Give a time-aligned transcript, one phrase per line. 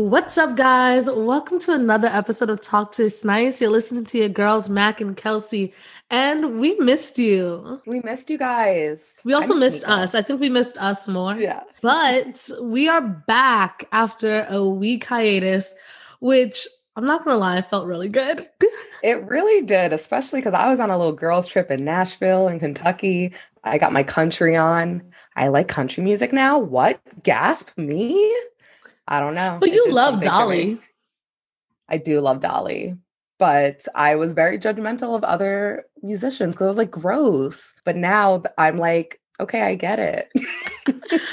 [0.00, 1.10] What's up, guys?
[1.10, 3.60] Welcome to another episode of Talk to Nice.
[3.60, 5.74] You're listening to your girls, Mac and Kelsey,
[6.08, 7.82] and we missed you.
[7.84, 9.18] We missed you guys.
[9.24, 10.14] We also missed, us.
[10.14, 11.34] I think we missed us more.
[11.34, 11.64] Yeah.
[11.82, 15.74] But we are back after a week hiatus,
[16.20, 18.48] which I'm not gonna lie, I felt really good.
[19.04, 22.58] it really did, especially because I was on a little girls' trip in Nashville and
[22.58, 23.34] Kentucky.
[23.64, 25.02] I got my country on.
[25.36, 26.58] I like country music now.
[26.58, 27.02] What?
[27.22, 28.34] Gasp me?
[29.10, 29.58] I don't know.
[29.60, 30.78] But you love Dolly.
[31.88, 32.96] I do love Dolly.
[33.38, 37.74] But I was very judgmental of other musicians because I was like, gross.
[37.84, 40.30] But now I'm like, okay, I get it.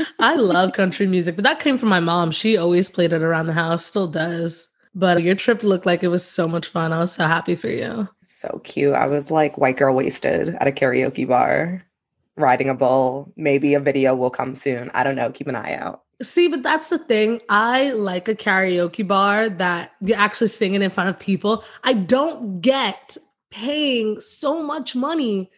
[0.20, 2.31] I love country music, but that came from my mom.
[2.31, 4.70] She always played it around the house, still does.
[4.95, 6.91] But your trip looked like it was so much fun.
[6.91, 8.08] I was so happy for you.
[8.23, 8.95] So cute.
[8.95, 11.84] I was like white girl wasted at a karaoke bar,
[12.36, 13.31] riding a bull.
[13.36, 14.89] Maybe a video will come soon.
[14.95, 15.30] I don't know.
[15.30, 16.03] Keep an eye out.
[16.22, 17.42] See, but that's the thing.
[17.48, 21.64] I like a karaoke bar that you're actually singing in front of people.
[21.84, 23.18] I don't get
[23.52, 25.52] paying so much money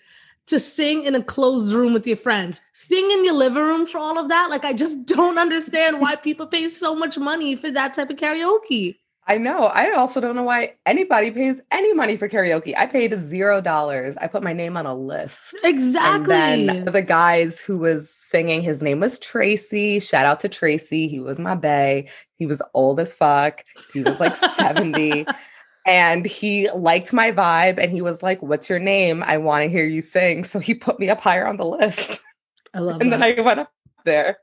[0.48, 2.62] to sing in a closed room with your friends.
[2.74, 4.50] Sing in your living room for all of that.
[4.50, 8.18] Like, I just don't understand why people pay so much money for that type of
[8.18, 8.98] karaoke.
[9.30, 9.66] I know.
[9.66, 12.76] I also don't know why anybody pays any money for karaoke.
[12.76, 14.18] I paid zero dollars.
[14.18, 15.56] I put my name on a list.
[15.64, 16.34] Exactly.
[16.36, 20.00] And then the guys who was singing, his name was Tracy.
[20.00, 21.08] Shout out to Tracy.
[21.08, 22.10] He was my bae.
[22.38, 23.64] He was old as fuck.
[23.94, 25.26] He was like 70.
[25.86, 29.24] And he liked my vibe and he was like, What's your name?
[29.24, 30.44] I want to hear you sing.
[30.44, 32.22] So he put me up higher on the list.
[32.76, 33.22] I love And that.
[33.22, 33.72] then I went up
[34.06, 34.38] there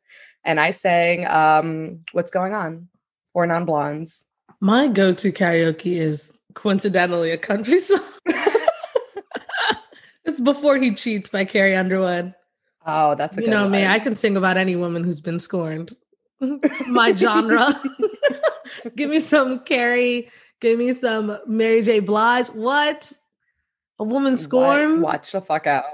[0.44, 2.88] and I sang um, What's Going On?
[3.32, 4.24] Four Non Blondes.
[4.60, 8.00] My go to karaoke is coincidentally a country song.
[10.24, 12.34] it's Before He Cheats by Carrie Underwood.
[12.86, 13.72] Oh, that's you know one.
[13.72, 13.86] me.
[13.86, 15.90] I can sing about any woman who's been scorned.
[16.40, 17.74] it's my genre.
[18.96, 20.30] give me some Carrie.
[20.60, 22.00] Give me some Mary J.
[22.00, 22.48] Blige.
[22.48, 23.12] What?
[23.98, 25.02] A woman scorned?
[25.02, 25.12] What?
[25.14, 25.84] Watch the fuck out.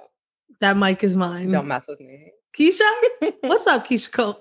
[0.61, 1.51] That mic is mine.
[1.51, 2.33] Don't mess with me.
[2.57, 2.91] Keyshia?
[3.41, 4.39] What's up, Keyshia Cole?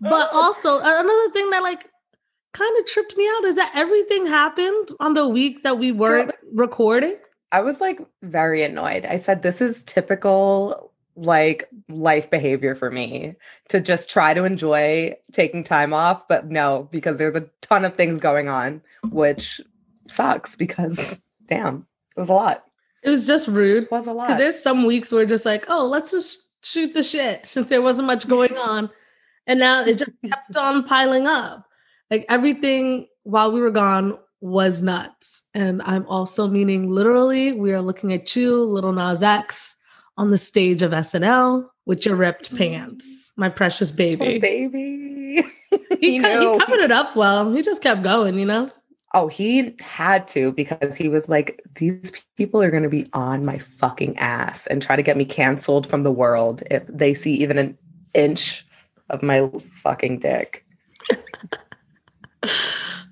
[0.00, 1.88] But also another thing that like
[2.52, 6.32] kind of tripped me out is that everything happened on the week that we weren't
[6.52, 7.16] recording.
[7.52, 9.06] I was like very annoyed.
[9.06, 13.34] I said, This is typical like life behavior for me
[13.68, 16.28] to just try to enjoy taking time off.
[16.28, 19.60] But no, because there's a ton of things going on, which
[20.06, 21.86] sucks because damn,
[22.16, 22.64] it was a lot.
[23.02, 23.84] It was just rude.
[23.84, 24.28] It was a lot.
[24.28, 27.82] Because there's some weeks where just like, oh, let's just shoot the shit since there
[27.82, 28.90] wasn't much going on.
[29.48, 31.66] And now it just kept on piling up.
[32.10, 35.44] Like everything while we were gone was nuts.
[35.54, 39.74] And I'm also meaning literally, we are looking at you, Lil Nas X,
[40.16, 42.58] on the stage of SNL with your ripped mm-hmm.
[42.58, 44.36] pants, my precious baby.
[44.36, 45.42] Oh, baby.
[46.00, 47.50] he, he, he covered it up well.
[47.50, 48.70] He just kept going, you know?
[49.14, 53.44] Oh, he had to because he was like, these people are going to be on
[53.44, 57.32] my fucking ass and try to get me canceled from the world if they see
[57.32, 57.78] even an
[58.12, 58.66] inch
[59.10, 59.48] of my
[59.82, 60.64] fucking dick.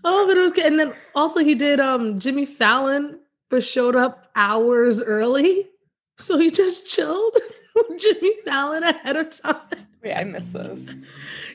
[0.05, 0.67] oh, but it was good.
[0.67, 3.21] And then also he did um Jimmy Fallon,
[3.51, 5.69] but showed up hours early.
[6.19, 7.37] So he just chilled
[7.75, 9.57] with Jimmy Fallon ahead of time.
[10.03, 10.87] Wait, I miss this.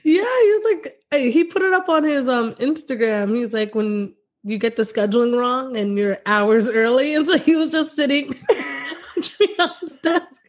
[0.04, 3.36] Yeah, he was like, hey, he put it up on his um Instagram.
[3.36, 4.14] He's like, when
[4.44, 7.16] you get the scheduling wrong and you're hours early.
[7.16, 10.42] And so he was just sitting on Jimmy Fallon's desk.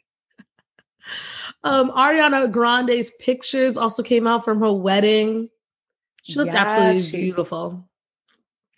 [1.64, 5.48] Um, Ariana Grande's pictures also came out from her wedding.
[6.22, 7.88] She looked yes, absolutely she, beautiful.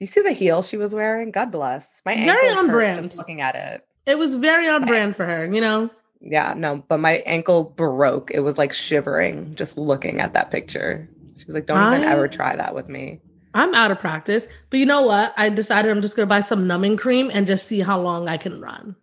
[0.01, 1.31] You see the heel she was wearing?
[1.31, 2.03] God bless.
[2.05, 3.03] My very on brand.
[3.03, 5.47] Just looking at it, it was very on brand for her.
[5.53, 5.91] You know.
[6.21, 8.31] Yeah, no, but my ankle broke.
[8.33, 11.09] It was like shivering just looking at that picture.
[11.37, 13.21] She was like, "Don't I, even ever try that with me."
[13.55, 15.33] I'm out of practice, but you know what?
[15.37, 18.37] I decided I'm just gonna buy some numbing cream and just see how long I
[18.37, 18.97] can run,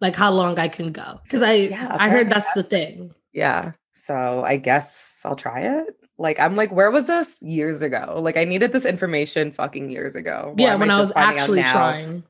[0.00, 1.20] like how long I can go.
[1.24, 3.12] Because I yeah, I heard that's the thing.
[3.32, 3.72] Yeah.
[3.94, 5.94] So I guess I'll try it.
[6.18, 8.20] Like I'm like, where was this years ago?
[8.22, 10.54] Like I needed this information fucking years ago.
[10.56, 12.24] Yeah, when I, I was actually trying.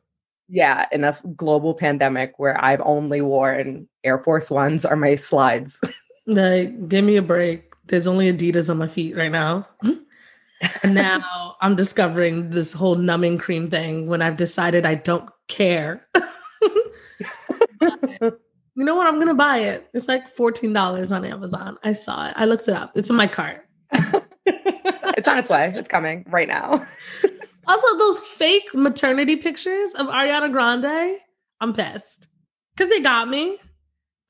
[0.48, 5.78] Yeah, in a global pandemic where I've only worn Air Force Ones are my slides.
[6.26, 7.74] like, give me a break.
[7.84, 9.68] There's only Adidas on my feet right now.
[10.82, 16.06] and now I'm discovering this whole numbing cream thing when I've decided I don't care.
[18.78, 19.08] you know what?
[19.08, 19.88] I'm gonna buy it.
[19.92, 21.78] It's like $14 on Amazon.
[21.82, 22.34] I saw it.
[22.36, 22.92] I looked it up.
[22.94, 23.66] It's in my cart.
[23.92, 25.72] it's on its way.
[25.74, 26.86] It's coming right now.
[27.66, 31.18] also, those fake maternity pictures of Ariana Grande,
[31.60, 32.28] I'm pissed.
[32.76, 33.58] Because they got me.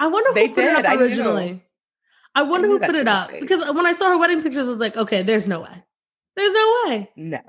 [0.01, 0.79] I wonder who they put did.
[0.79, 1.63] it up originally.
[2.35, 3.43] I wonder knew who put it up fake.
[3.43, 5.85] because when I saw her wedding pictures, I was like, okay, there's no way,
[6.37, 7.11] there's no way.
[7.17, 7.41] No.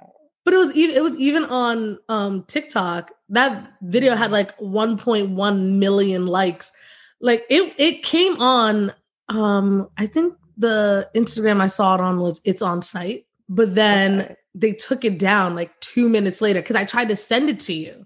[0.43, 3.11] But it was even it was even on um TikTok.
[3.29, 6.73] That video had like 1.1 million likes.
[7.21, 8.93] Like it it came on
[9.29, 14.21] um I think the Instagram I saw it on was it's on site, but then
[14.21, 14.35] Okay.
[14.55, 17.73] they took it down like 2 minutes later cuz I tried to send it to
[17.73, 18.05] you.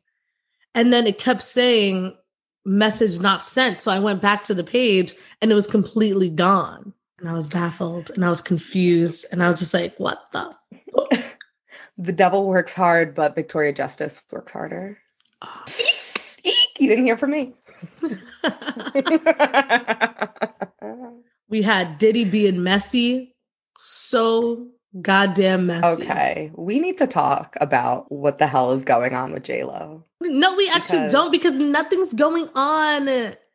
[0.76, 2.16] And then it kept saying
[2.66, 3.82] message not sent.
[3.82, 6.94] So I went back to the page and it was completely gone.
[7.20, 10.56] And I was baffled and I was confused and I was just like, what the
[11.98, 14.98] The devil works hard, but Victoria Justice works harder.
[16.44, 17.54] Eek, you didn't hear from me.
[21.50, 23.36] we had Diddy being messy,
[23.80, 24.68] so
[25.02, 26.04] goddamn messy.
[26.04, 30.06] okay, we need to talk about what the hell is going on with J Lo.
[30.22, 33.06] No, we actually Because- don't because nothing's going on.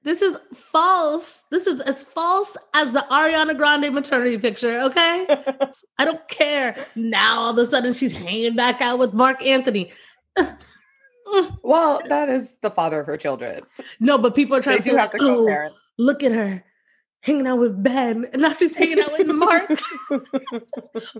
[0.05, 1.43] This is false.
[1.51, 5.27] This is as false as the Ariana Grande maternity picture, okay?
[5.99, 6.77] I don't care.
[6.95, 9.91] Now all of a sudden she's hanging back out with Marc Anthony.
[11.63, 13.63] well, that is the father of her children.
[14.01, 15.75] No, but people are trying They to say, do have to oh, co-parent.
[15.99, 16.65] look at her
[17.23, 19.69] hanging out with Ben, and now she's hanging out with Mark.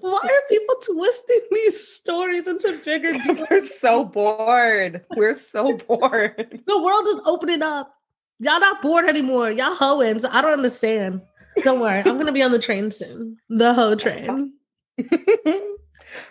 [0.01, 3.49] Why are people twisting these stories into bigger Because deals?
[3.51, 5.05] we're so bored.
[5.17, 6.63] We're so bored.
[6.67, 7.93] The world is opening up.
[8.39, 9.51] Y'all not bored anymore.
[9.51, 10.21] Y'all hoeing.
[10.21, 11.23] So I don't understand.
[11.65, 11.99] Don't worry.
[11.99, 13.39] I'm gonna be on the train soon.
[13.49, 14.53] The hoe train.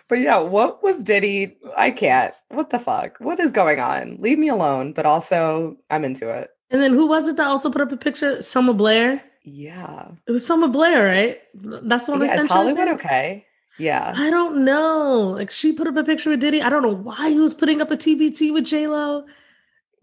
[0.08, 1.56] But yeah, what was Diddy?
[1.76, 2.34] I can't.
[2.48, 3.18] What the fuck?
[3.18, 4.16] What is going on?
[4.20, 4.92] Leave me alone.
[4.92, 6.50] But also, I'm into it.
[6.70, 8.42] And then who was it that also put up a picture?
[8.42, 9.22] Selma Blair.
[9.44, 10.08] Yeah.
[10.26, 11.40] It was Selma Blair, right?
[11.54, 12.50] That's the one I sent.
[12.50, 13.46] Hollywood okay?
[13.78, 14.12] Yeah.
[14.16, 15.34] I don't know.
[15.36, 16.60] Like she put up a picture with Diddy.
[16.60, 19.24] I don't know why he was putting up a TBT with J Lo.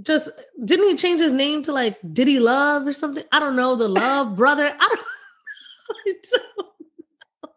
[0.01, 0.29] Just
[0.63, 3.23] didn't he change his name to like Diddy Love or something?
[3.31, 3.75] I don't know.
[3.75, 4.65] The Love Brother.
[4.65, 4.99] I don't.
[6.07, 6.74] I don't know.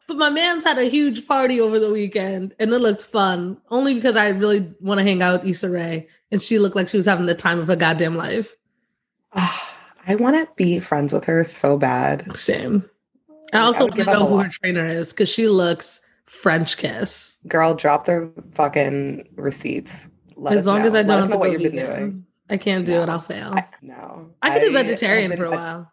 [0.09, 3.59] But my man's had a huge party over the weekend, and it looked fun.
[3.71, 6.89] Only because I really want to hang out with Issa Rae, and she looked like
[6.89, 8.57] she was having the time of her goddamn life.
[9.35, 12.35] I want to be friends with her so bad.
[12.35, 12.89] Same.
[13.53, 17.37] I also want to know who her trainer is because she looks French kiss.
[17.47, 20.09] Girl, drop the fucking receipts.
[20.37, 20.95] Let as long as.
[20.95, 22.27] I don't know what you've been doing.
[22.49, 23.11] I can't do it.
[23.11, 23.53] I'll fail.
[23.55, 24.31] I, no.
[24.41, 25.93] I could do vegetarian been for a while.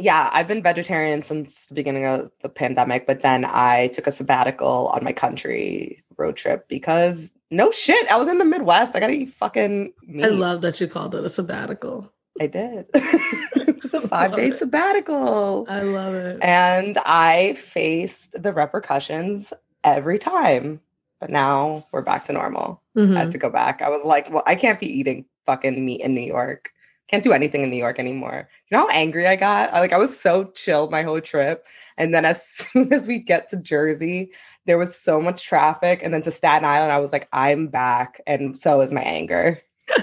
[0.00, 4.12] Yeah, I've been vegetarian since the beginning of the pandemic, but then I took a
[4.12, 8.94] sabbatical on my country road trip because no shit, I was in the Midwest.
[8.96, 10.24] I gotta eat fucking meat.
[10.24, 12.12] I love that you called it a sabbatical.
[12.40, 12.86] I did.
[12.94, 15.66] it's a five day sabbatical.
[15.68, 16.38] I love it.
[16.42, 19.52] And I faced the repercussions
[19.84, 20.80] every time.
[21.20, 22.80] But now we're back to normal.
[22.96, 23.16] I Mhm.
[23.16, 23.82] had to go back.
[23.82, 26.70] I was like, well, I can't be eating fucking meat in New York.
[27.10, 28.48] Can't do anything in New York anymore.
[28.70, 29.74] You know how angry I got?
[29.74, 31.66] I, like I was so chilled my whole trip.
[31.98, 34.32] And then as soon as we get to Jersey,
[34.66, 36.00] there was so much traffic.
[36.02, 38.20] And then to Staten Island, I was like, I'm back.
[38.26, 39.60] And so is my anger.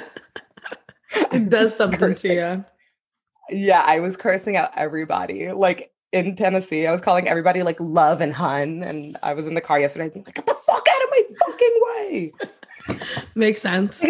[1.31, 2.65] It does something to you.
[3.49, 5.51] Yeah, I was cursing out everybody.
[5.51, 8.83] Like in Tennessee, I was calling everybody like love and hun.
[8.83, 11.23] And I was in the car yesterday being like, get the fuck out of my
[11.45, 12.33] fucking way.
[13.35, 14.03] Makes sense.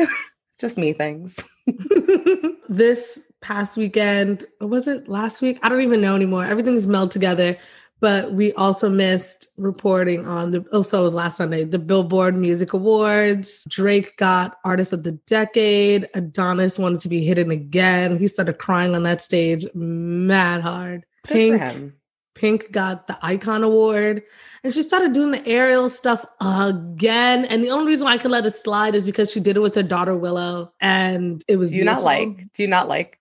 [0.59, 1.37] Just me things.
[2.69, 5.59] this past weekend, or was it last week?
[5.61, 6.45] I don't even know anymore.
[6.45, 7.57] Everything's melded together.
[7.99, 12.35] But we also missed reporting on the oh, so it was last Sunday, the Billboard
[12.35, 13.65] Music Awards.
[13.69, 16.07] Drake got Artist of the Decade.
[16.13, 18.17] Adonis wanted to be hidden again.
[18.17, 21.05] He started crying on that stage mad hard.
[21.23, 21.93] Pink.
[22.37, 24.21] Pink got the Icon Award,
[24.63, 27.45] and she started doing the aerial stuff again.
[27.45, 29.61] And the only reason why I could let it slide is because she did it
[29.61, 33.19] with her daughter Willow, and it was Do you not like do you not like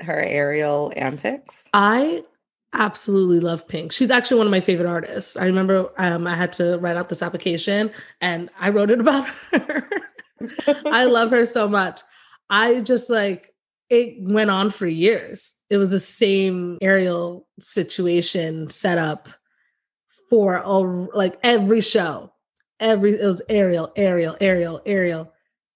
[0.00, 1.68] her aerial antics?
[1.74, 2.22] I
[2.72, 3.92] absolutely love Pink.
[3.92, 5.36] She's actually one of my favorite artists.
[5.36, 7.90] I remember um, I had to write out this application,
[8.20, 9.88] and I wrote it about her.
[10.86, 12.00] I love her so much.
[12.48, 13.51] I just like
[13.92, 15.54] it went on for years.
[15.68, 19.28] It was the same aerial situation set up
[20.30, 22.32] for all, like every show.
[22.80, 25.30] Every it was aerial, aerial, aerial, aerial.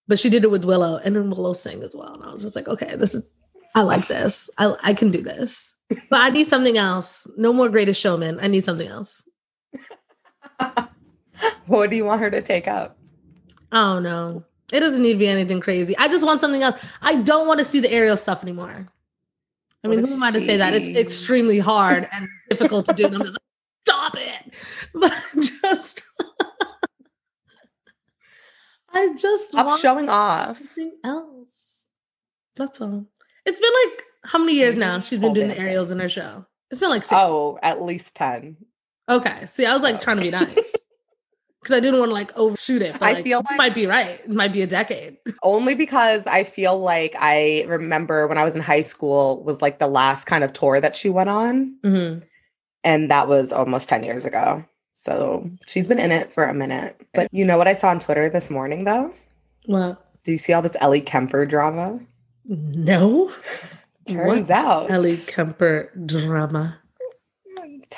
[0.08, 2.14] But she did it with Willow, and then Willow sang as well.
[2.14, 3.30] And I was just like, okay, this is
[3.74, 4.48] I like this.
[4.56, 5.74] I I can do this.
[6.08, 7.30] But I need something else.
[7.36, 8.40] No more greatest showman.
[8.40, 9.28] I need something else.
[11.66, 12.98] what do you want her to take up?
[13.72, 14.44] Oh don't know.
[14.72, 15.96] It doesn't need to be anything crazy.
[15.96, 16.76] I just want something else.
[17.02, 18.86] I don't want to see the aerial stuff anymore.
[19.84, 20.74] I mean, What who am I to say that?
[20.74, 23.06] It's extremely hard and difficult to do.
[23.06, 24.52] And I'm just like, stop it.
[24.94, 26.02] But I just,
[28.92, 30.58] I just Stop want showing off.
[30.58, 31.86] something else.
[32.56, 33.04] That's all.
[33.44, 36.46] It's been like how many years now she's been doing the aerials in her show?
[36.70, 37.12] It's been like six.
[37.22, 38.56] Oh, at least 10.
[39.08, 39.46] Okay.
[39.46, 39.98] See, I was like Oh.
[39.98, 40.74] trying to be nice.
[41.66, 42.92] Because I didn't want to like overshoot it.
[42.92, 44.20] But I like, feel like- might be right.
[44.20, 45.16] It might be a decade.
[45.42, 49.78] Only because I feel like I remember when I was in high school was like
[49.80, 51.74] the last kind of tour that she went on.
[51.82, 52.20] Mm-hmm.
[52.84, 54.64] And that was almost 10 years ago.
[54.94, 57.00] So she's been in it for a minute.
[57.12, 59.12] But you know what I saw on Twitter this morning though?
[59.66, 61.98] Well, Do you see all this Ellie Kemper drama?
[62.44, 63.32] no.
[64.06, 66.78] Turns What out Ellie Kemper drama.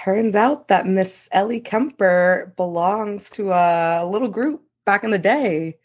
[0.05, 5.77] Turns out that Miss Ellie Kemper belongs to a little group back in the day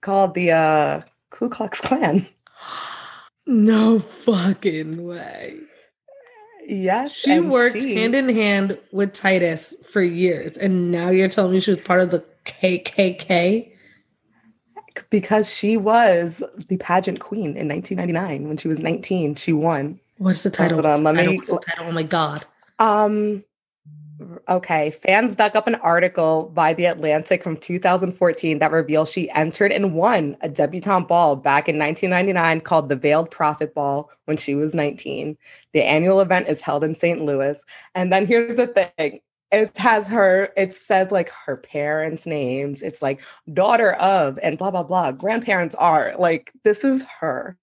[0.00, 2.26] called the uh, Ku Klux Klan.
[3.48, 5.60] No fucking way.
[6.66, 10.58] Yes, She worked she- hand in hand with Titus for years.
[10.58, 13.70] And now you're telling me she was part of the KKK?
[15.10, 19.34] because she was the pageant queen in 1999 when she was 19.
[19.36, 20.00] She won.
[20.18, 20.82] What's the title?
[20.82, 21.36] Hold on, What's the title?
[21.36, 21.86] What's the title?
[21.86, 22.44] Oh my God.
[22.78, 23.44] Um.
[24.48, 29.72] Okay, fans dug up an article by The Atlantic from 2014 that reveals she entered
[29.72, 34.54] and won a debutante ball back in 1999 called the Veiled Prophet Ball when she
[34.54, 35.36] was 19.
[35.74, 37.20] The annual event is held in St.
[37.20, 37.62] Louis.
[37.94, 39.20] And then here's the thing
[39.52, 42.82] it has her, it says like her parents' names.
[42.82, 45.12] It's like daughter of, and blah, blah, blah.
[45.12, 46.14] Grandparents are.
[46.18, 47.56] Like, this is her.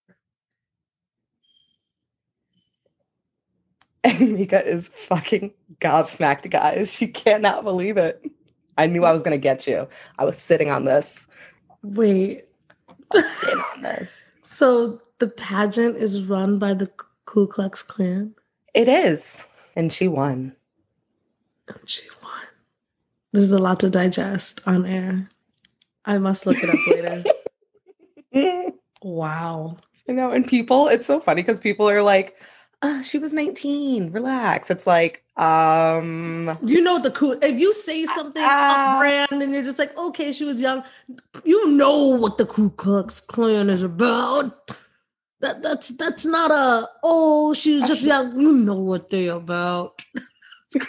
[4.19, 6.93] And Mika is fucking gobsmacked, guys.
[6.93, 8.22] She cannot believe it.
[8.77, 9.88] I knew I was gonna get you.
[10.19, 11.25] I was sitting on this.
[11.83, 12.45] Wait.
[13.13, 14.29] Sitting on this.
[14.45, 16.91] So the pageant is run by the
[17.25, 18.36] Ku Klux Klan?
[18.74, 19.45] It is.
[19.75, 20.53] And she won.
[21.69, 22.43] And she won.
[23.31, 25.27] This is a lot to digest on air.
[26.03, 27.24] I must look it up
[28.33, 28.72] later.
[29.01, 29.77] wow.
[30.07, 30.31] You know.
[30.31, 32.38] And people, it's so funny because people are like,
[32.84, 34.12] uh, she was 19.
[34.12, 34.70] Relax.
[34.70, 39.63] It's like, um, You know the Ku if you say something off brand and you're
[39.63, 40.84] just like, okay, she was young,
[41.44, 44.70] you know what the Ku Klux Klan is about.
[45.40, 48.40] That that's that's not a oh, she was just young.
[48.40, 50.02] You know what they about.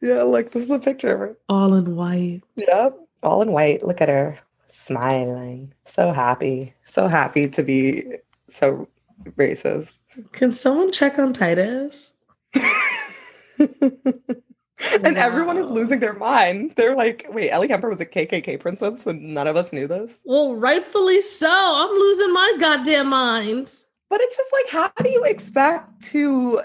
[0.00, 1.36] yeah, look, this is a picture of her.
[1.48, 2.42] All in white.
[2.56, 2.98] Yep.
[3.22, 3.82] All in white.
[3.82, 5.74] Look at her smiling.
[5.84, 6.74] So happy.
[6.84, 8.04] So happy to be
[8.48, 8.88] so
[9.32, 9.98] racist.
[10.32, 12.16] Can someone check on Titus?
[13.58, 16.74] and everyone is losing their mind.
[16.76, 20.22] They're like, wait, Ellie Kemper was a KKK princess and none of us knew this.
[20.24, 21.50] Well, rightfully so.
[21.50, 23.72] I'm losing my goddamn mind.
[24.10, 26.62] But it's just like, how do you expect to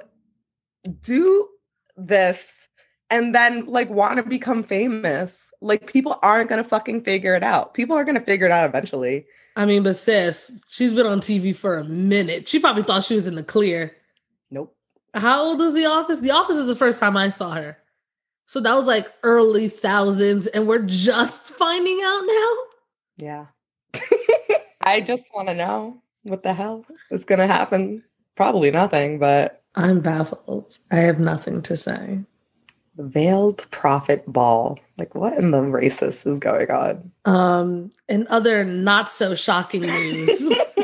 [1.01, 1.47] do
[1.97, 2.68] this
[3.09, 5.51] and then like want to become famous?
[5.61, 7.73] Like, people aren't to fucking figure it out.
[7.73, 9.25] People are to figure it out eventually.
[9.55, 12.47] I mean, but sis, she's been on TV for a minute.
[12.47, 13.95] She probably thought she was in the clear.
[14.51, 14.75] Nope.
[15.13, 16.19] How old is The Office?
[16.19, 17.77] The Office is the first time I saw her.
[18.45, 22.57] So that was like early thousands, and we're just finding out now.
[23.17, 23.45] Yeah.
[24.81, 28.03] I just want to know what the hell is going to happen.
[28.35, 30.77] Probably nothing, but I'm baffled.
[30.89, 32.21] I have nothing to say.
[32.99, 34.77] Veiled prophet ball.
[34.97, 37.11] Like, what in the racist is going on?
[37.23, 40.49] Um, in other not so shocking news,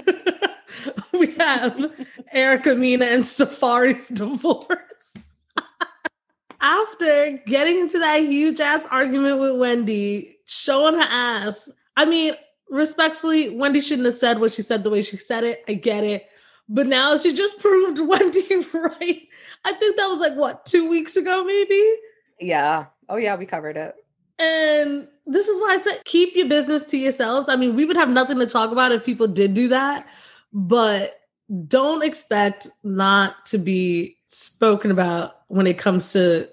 [1.13, 1.91] we have
[2.31, 5.15] Erica Mena and Safaree's divorce.
[6.61, 11.69] After getting into that huge ass argument with Wendy, showing her ass.
[11.97, 12.33] I mean,
[12.69, 15.63] respectfully, Wendy shouldn't have said what she said the way she said it.
[15.67, 16.27] I get it.
[16.67, 19.27] But now she just proved Wendy right.
[19.63, 21.95] I think that was like what, two weeks ago, maybe?
[22.39, 22.85] Yeah.
[23.07, 23.95] Oh, yeah, we covered it.
[24.39, 27.49] And this is why I said keep your business to yourselves.
[27.49, 30.07] I mean, we would have nothing to talk about if people did do that,
[30.51, 31.19] but
[31.67, 36.49] don't expect not to be spoken about when it comes to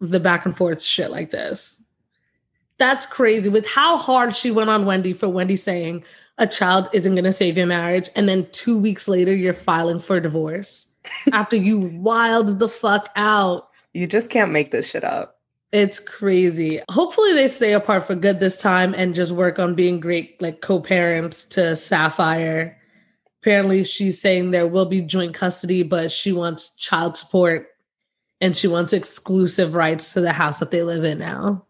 [0.00, 1.82] the back and forth shit like this.
[2.78, 6.04] That's crazy with how hard she went on Wendy for Wendy saying
[6.42, 8.10] a child isn't going to save your marriage.
[8.16, 10.92] And then two weeks later, you're filing for divorce
[11.32, 13.68] after you wild the fuck out.
[13.94, 15.38] You just can't make this shit up.
[15.70, 16.82] It's crazy.
[16.90, 20.60] Hopefully they stay apart for good this time and just work on being great like
[20.60, 22.74] co-parents to Safire.
[23.40, 27.68] Apparently she's saying there will be joint custody, but she wants child support
[28.40, 31.64] and she wants exclusive rights to the house that they live in now.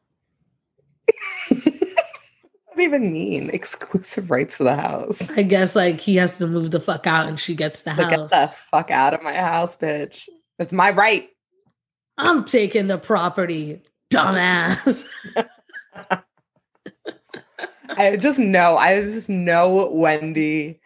[2.76, 3.50] That even mean?
[3.50, 5.30] Exclusive rights to the house.
[5.30, 8.10] I guess like he has to move the fuck out and she gets the Like,
[8.10, 10.28] get the fuck out of my house, bitch.
[10.58, 11.28] It's my right.
[12.18, 15.04] I'm taking the property, dumbass.
[17.90, 20.80] I just know, I just know Wendy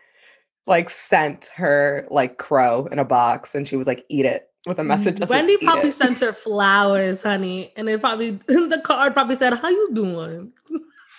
[0.67, 4.79] like sent her like crow in a box and she was like, eat it with
[4.79, 4.89] a mm-hmm.
[4.89, 5.19] message.
[5.19, 9.13] that says, Wendy "Eat probably it." sent her flowers, honey, and it probably the card
[9.13, 10.53] probably said, "How you doing?"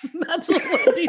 [0.28, 1.08] That's what Wendy.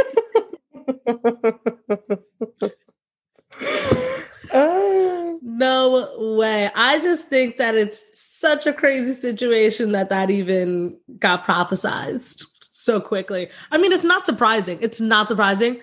[4.53, 5.25] Ah.
[5.41, 6.71] No way.
[6.75, 13.01] I just think that it's such a crazy situation that that even got prophesized so
[13.01, 13.51] quickly.
[13.71, 14.79] I mean, it's not surprising.
[14.81, 15.81] It's not surprising.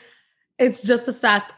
[0.57, 1.53] It's just the fact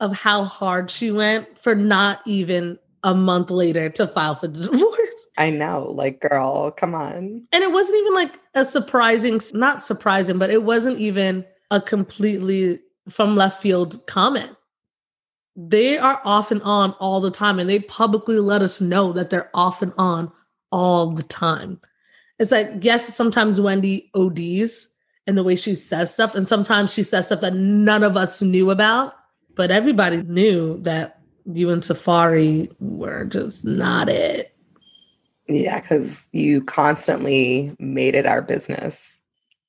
[0.00, 4.68] of how hard she went for not even a month later to file for the
[4.68, 5.03] divorce.
[5.36, 7.46] I know, like, girl, come on.
[7.52, 12.80] And it wasn't even like a surprising, not surprising, but it wasn't even a completely
[13.08, 14.56] from left field comment.
[15.56, 19.30] They are off and on all the time, and they publicly let us know that
[19.30, 20.32] they're off and on
[20.72, 21.78] all the time.
[22.38, 24.88] It's like, yes, sometimes Wendy ODs
[25.26, 28.42] and the way she says stuff, and sometimes she says stuff that none of us
[28.42, 29.14] knew about,
[29.54, 34.53] but everybody knew that you and Safaree were just not it.
[35.48, 39.18] Yeah, because you constantly made it our business.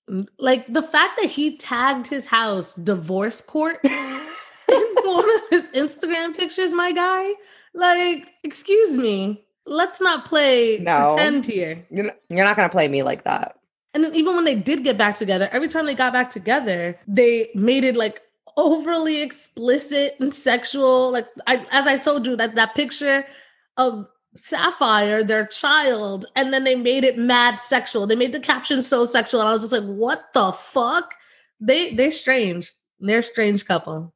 [0.10, 5.63] Mm, like the fact that he tagged his house divorce court in one of his
[5.74, 7.32] Instagram pictures, my guy.
[7.74, 11.13] Like, excuse me, let's not play No.
[11.13, 11.86] pretend here.
[11.89, 13.58] You're not, you're not gonna play me like that.
[13.94, 17.00] And then even when they did get back together, every time they got back together,
[17.08, 18.22] they made it like
[18.58, 21.12] overly explicit and sexual.
[21.12, 23.25] Like I as I told you, that that picture
[23.77, 28.06] of Safire, their child, and then they made it mad sexual.
[28.06, 29.39] They made the caption so sexual.
[29.39, 31.13] And I was just like, what the fuck?
[31.60, 32.72] They they're strange.
[33.00, 34.13] They're a strange couple.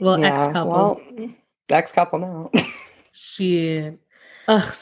[0.00, 0.70] Well, Yeah, ex-couple.
[0.70, 1.30] Well,
[1.70, 2.50] ex couple now.
[3.12, 3.98] Shit.
[4.48, 4.74] Ugh,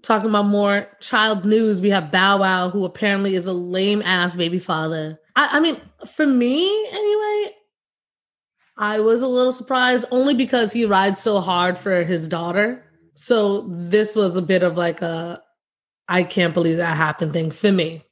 [0.00, 4.34] talking about more child news, we have Bow Wow, who apparently is a lame ass
[4.34, 5.20] baby father.
[5.36, 5.80] I, I mean,
[6.10, 7.54] for me anyway,
[8.78, 12.84] I was a little surprised only because he rides so hard for his daughter.
[13.14, 15.42] So this was a bit of like a
[16.08, 18.04] I can't believe that happened thing for me.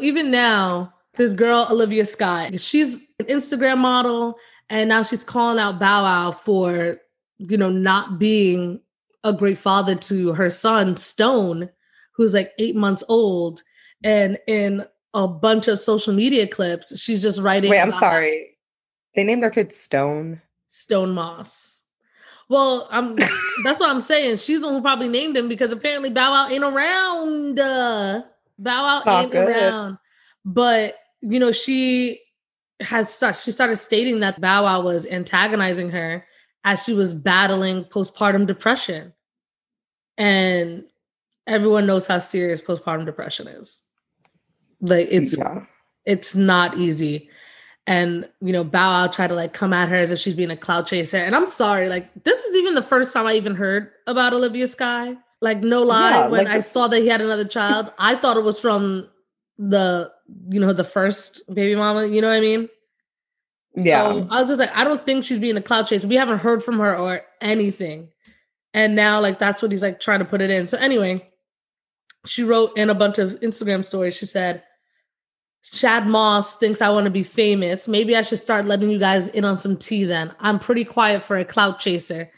[0.00, 4.36] Even now, this girl, Olivia Scott, she's an Instagram model,
[4.68, 6.98] and now she's calling out Bow Wow for,
[7.38, 8.80] you know, not being
[9.24, 11.70] a great father to her son, Stone,
[12.12, 13.62] who's like eight months old.
[14.04, 14.84] And in
[15.14, 17.70] a bunch of social media clips, she's just writing.
[17.70, 18.58] Wait, I'm sorry.
[19.14, 20.42] They named their kid Stone.
[20.68, 21.77] Stone Moss.
[22.48, 23.16] Well, I'm
[23.64, 24.38] that's what I'm saying.
[24.38, 27.58] She's the one who probably named him because apparently Bow Wow ain't around.
[27.58, 28.22] Uh,
[28.58, 29.48] Bow Wow Not ain't good.
[29.48, 29.98] around.
[30.44, 32.20] But you know, she
[32.80, 36.24] has start, she started stating that Bow Wow was antagonizing her
[36.64, 39.12] as she was battling postpartum depression.
[40.16, 40.84] And
[41.46, 43.80] everyone knows how serious postpartum depression is.
[44.80, 45.64] Like it's yeah.
[46.04, 47.30] it's not easy.
[47.88, 50.50] And you know, Bow out try to like come at her as if she's being
[50.50, 51.16] a clout chaser.
[51.16, 54.66] And I'm sorry, like this is even the first time I even heard about Olivia
[54.66, 55.16] Sky.
[55.40, 58.14] Like no lie, Yeah, when like I the- saw that he had another child, I
[58.16, 59.08] thought it was from
[59.56, 60.12] the
[60.50, 62.06] you know the first baby mama.
[62.06, 62.68] You know what I mean?
[63.74, 64.02] Yeah.
[64.12, 66.08] So I was just like, I don't think she's being a clout chaser.
[66.08, 68.08] We haven't heard from her or anything.
[68.74, 70.66] And now, like, that's what he's like trying to put it in.
[70.66, 71.26] So, anyway,
[72.26, 74.14] she wrote in a bunch of Instagram stories.
[74.16, 74.62] She said,
[75.62, 77.88] Shad Moss thinks I want to be famous.
[77.88, 80.34] Maybe I should start letting you guys in on some tea then.
[80.40, 82.30] I'm pretty quiet for a clout chaser.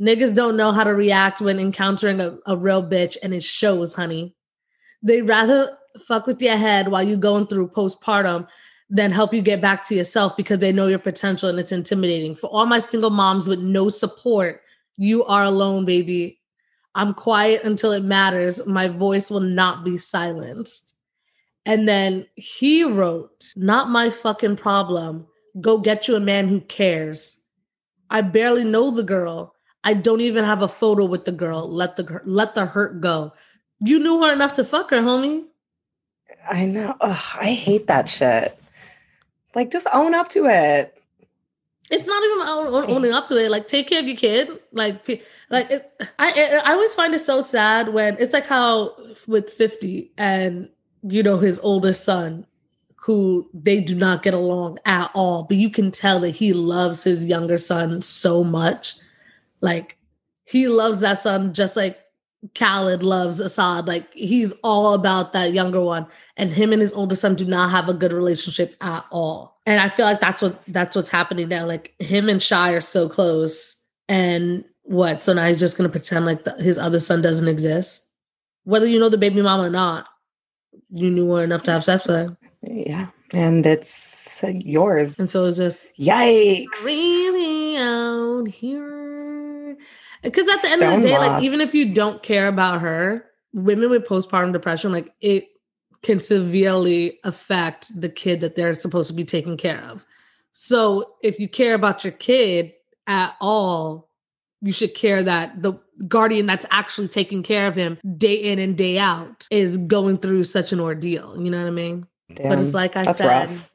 [0.00, 3.94] Niggas don't know how to react when encountering a, a real bitch, and it shows,
[3.94, 4.34] honey.
[5.02, 8.48] They'd rather fuck with your head while you're going through postpartum
[8.90, 12.34] than help you get back to yourself because they know your potential and it's intimidating.
[12.34, 14.62] For all my single moms with no support,
[14.96, 16.40] you are alone, baby.
[16.94, 18.66] I'm quiet until it matters.
[18.66, 20.93] My voice will not be silenced.
[21.66, 25.26] And then he wrote, Not my fucking problem.
[25.60, 27.40] Go get you a man who cares.
[28.10, 29.54] I barely know the girl.
[29.82, 31.70] I don't even have a photo with the girl.
[31.70, 33.32] Let the let the hurt go.
[33.80, 35.44] You knew her enough to fuck her, homie.
[36.50, 36.94] I know.
[37.00, 38.58] Ugh, I hate that shit.
[39.54, 40.96] Like, just own up to it.
[41.90, 43.50] It's not even own- own- owning up to it.
[43.50, 44.48] Like, take care of your kid.
[44.72, 45.06] Like,
[45.50, 48.96] like it, I I I always find it so sad when it's like how
[49.26, 50.68] with Fifty and
[51.06, 52.46] you know his oldest son,
[52.96, 57.04] who they do not get along at all, but you can tell that he loves
[57.04, 58.94] his younger son so much.
[59.60, 59.98] Like,
[60.44, 61.98] he loves that son just like
[62.54, 63.86] Khaled loves Asahd.
[63.86, 67.70] Like, he's all about that younger one and him and his older son do not
[67.70, 69.54] have a good relationship at all.
[69.66, 71.66] And I feel like that's what that's what's happening now.
[71.66, 75.20] Like him and Shai are so close, and what?
[75.20, 78.06] So now he's just gonna pretend like the, his other son doesn't exist,
[78.64, 80.08] whether you know the baby mama or not.
[80.94, 83.08] You knew her enough to have sex with her, Yeah.
[83.32, 85.16] And it's yours.
[85.18, 86.84] and so it's just Yikes.
[86.84, 89.76] Really out here.
[90.22, 92.80] Because at the end of the day, Stone like even if you don't care about
[92.80, 95.46] her, women with postpartum depression, like it
[96.02, 100.06] can severely affect the kid that they're supposed to be taking care of.
[100.52, 102.72] So if you care about your kid
[103.08, 104.08] at all,
[104.64, 105.74] you should care that the
[106.08, 110.42] guardian that's actually taking care of him day in and day out is going through
[110.44, 111.38] such an ordeal.
[111.38, 112.06] You know what I mean?
[112.28, 113.70] but it's like I said, rough.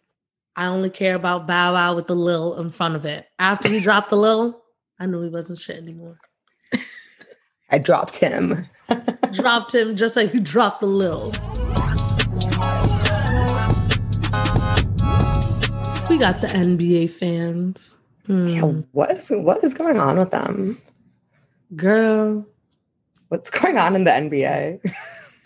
[0.55, 3.27] I only care about Bow Wow with the lil in front of it.
[3.37, 4.59] After he dropped the lil,
[4.99, 6.19] I knew he wasn't shit anymore.
[7.69, 8.67] I dropped him.
[9.31, 11.31] dropped him just like you dropped the lil.
[16.09, 17.98] We got the NBA fans.
[18.29, 18.47] Hmm.
[18.47, 18.61] Yeah,
[18.91, 20.79] what is what is going on with them?
[21.75, 22.45] Girl,
[23.29, 24.93] What's going on in the NBA?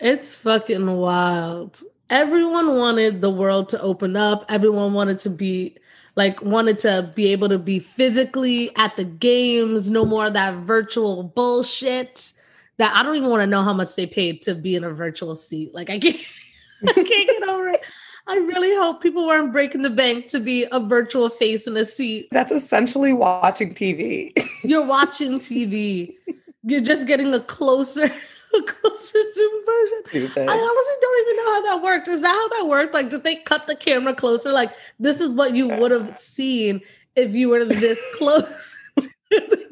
[0.00, 1.80] it's fucking wild.
[2.10, 4.44] Everyone wanted the world to open up.
[4.48, 5.76] Everyone wanted to be
[6.16, 10.54] like wanted to be able to be physically at the games, no more of that
[10.54, 12.32] virtual bullshit.
[12.78, 14.90] That I don't even want to know how much they paid to be in a
[14.90, 15.74] virtual seat.
[15.74, 16.16] Like I can't
[16.88, 17.82] I can't get over it.
[18.26, 21.84] I really hope people weren't breaking the bank to be a virtual face in a
[21.84, 22.28] seat.
[22.32, 24.32] That's essentially watching TV.
[24.62, 26.14] You're watching TV.
[26.62, 28.04] You're just getting a closer,
[28.56, 29.98] a closer zoom version.
[30.06, 30.48] Stupid.
[30.48, 32.08] I honestly don't even know how that worked.
[32.08, 32.94] Is that how that worked?
[32.94, 34.52] Like, did they cut the camera closer?
[34.52, 36.80] Like, this is what you would have seen
[37.16, 38.74] if you were this close.
[38.98, 39.64] to the-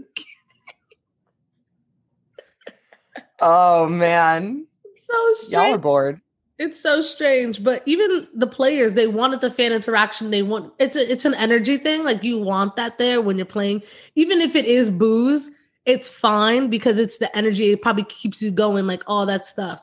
[3.40, 4.66] oh man,
[5.04, 6.20] so y'all are bored.
[6.58, 7.64] It's so strange.
[7.64, 10.30] But even the players, they wanted the fan interaction.
[10.30, 12.04] They want it's a, it's an energy thing.
[12.04, 13.82] Like you want that there when you're playing,
[14.14, 15.50] even if it is booze.
[15.84, 17.72] It's fine because it's the energy.
[17.72, 19.82] It probably keeps you going, like all that stuff.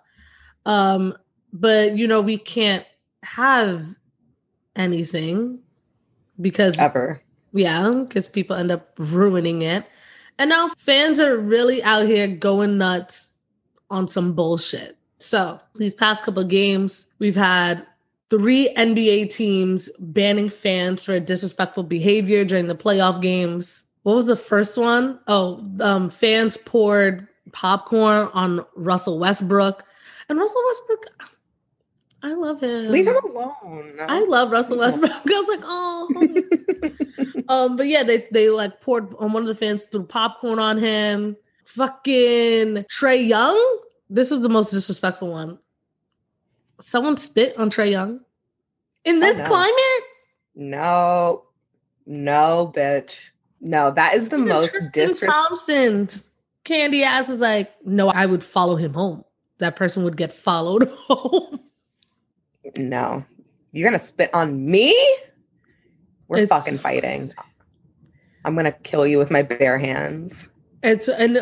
[0.66, 1.18] Um,
[1.52, 2.86] but you know we can't
[3.24, 3.86] have
[4.76, 5.60] anything
[6.40, 7.22] because Ever.
[7.52, 9.86] yeah, because people end up ruining it.
[10.38, 13.36] And now fans are really out here going nuts
[13.90, 14.98] on some bullshit.
[15.20, 17.86] So these past couple of games, we've had
[18.30, 23.84] three NBA teams banning fans for disrespectful behavior during the playoff games.
[24.04, 25.20] What was the first one?
[25.28, 29.84] Oh, um, fans poured popcorn on Russell Westbrook.
[30.30, 31.06] And Russell Westbrook,
[32.24, 32.92] I love him.
[32.92, 33.96] Leave him alone.
[34.00, 35.12] I love Russell Westbrook.
[35.12, 37.44] I was like, oh.
[37.50, 40.78] um, but yeah, they they like poured on one of the fans threw popcorn on
[40.78, 41.36] him.
[41.66, 43.80] Fucking Trae Young.
[44.10, 45.60] This is the most disrespectful one.
[46.82, 48.22] Someone spit on Trae Young
[49.06, 49.50] in this oh, no.
[49.50, 50.04] climate.
[50.56, 51.44] no,
[52.06, 53.16] no, bitch.
[53.62, 55.42] No, that is the Even most disrespectful.
[55.44, 56.30] Thompson's
[56.64, 59.24] candy ass is like, no, I would follow him home.
[59.58, 61.60] That person would get followed home.
[62.78, 63.26] No,
[63.72, 64.98] you're gonna spit on me.
[66.28, 67.30] We're It's fucking fighting.
[68.46, 70.48] I'm gonna kill you with my bare hands.
[70.84, 71.40] It's and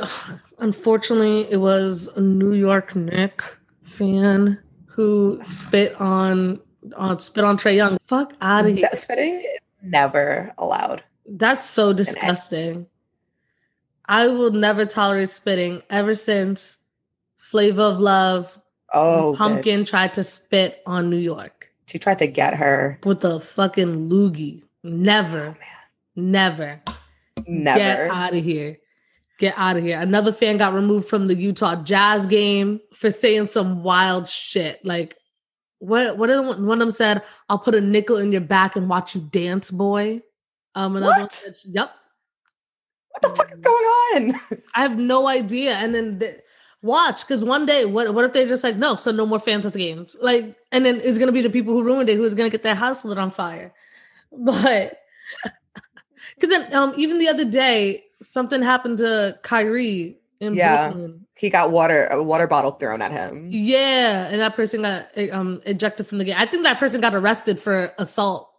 [0.60, 3.43] unfortunately, it was a New York Knick
[3.82, 6.60] fan who spit on
[6.95, 7.97] on spit on Trae Young.
[8.08, 8.88] Fuck out of here.
[8.89, 11.04] That spitting is never allowed.
[11.28, 12.88] That's so disgusting.
[14.06, 15.84] I will never tolerate spitting.
[15.89, 16.78] Ever since
[17.36, 18.60] Flavor of Love,
[18.93, 19.88] Oh, Pumpkin bitch.
[19.88, 23.00] tried to spit on New York She tried to get her.
[23.04, 24.63] with the fucking loogie.
[24.82, 25.63] Never, oh,
[26.15, 26.82] never.
[27.45, 27.78] Never.
[27.80, 28.78] Get out of here.
[29.38, 30.00] Get out of here.
[30.00, 34.84] Another fan got removed from the Utah Jazz game for saying some wild shit.
[34.84, 35.15] Like,
[35.80, 37.21] what what one of them said?
[37.50, 40.21] I'll put a nickel in your back and watch you dance, boy.
[40.73, 41.32] Um, another one What?
[41.34, 41.91] said, Yep.
[43.12, 44.39] What the fuck is going on?
[44.76, 45.73] I have no idea.
[45.76, 46.39] And then the,
[46.82, 49.65] watch, because one day, what what if they just like, no, so no more fans
[49.67, 50.15] at the games?
[50.19, 52.76] Like, and then it's gonna be the people who ruined it who's gonna get their
[52.76, 53.73] house lit on fire.
[54.32, 55.00] But
[56.36, 60.88] because then um even the other day, something happened to Kyrie in Yeah.
[60.89, 61.25] Brooklyn.
[61.38, 63.49] He got water, a water bottle thrown at him.
[63.51, 66.36] Yeah, and that person got um ejected from the game.
[66.38, 68.49] I think that person got arrested for assault.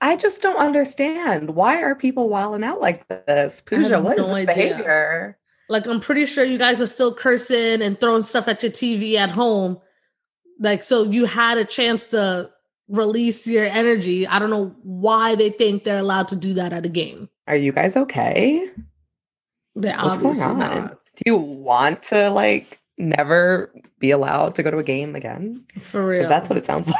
[0.00, 1.54] I just don't understand.
[1.54, 3.60] Why are people wilding out like this?
[3.62, 4.54] Pooja, what is no this idea.
[4.54, 5.38] behavior?
[5.68, 9.14] Like I'm pretty sure you guys are still cursing and throwing stuff at your TV
[9.16, 9.78] at home.
[10.60, 12.50] Like so you had a chance to
[12.88, 14.26] release your energy.
[14.26, 17.30] I don't know why they think they're allowed to do that at a game.
[17.46, 18.66] Are you guys okay?
[19.76, 20.58] They're What's going on?
[20.58, 20.98] not.
[21.16, 25.64] Do you want to like never be allowed to go to a game again?
[25.80, 26.28] For real.
[26.28, 26.96] That's what it sounds like.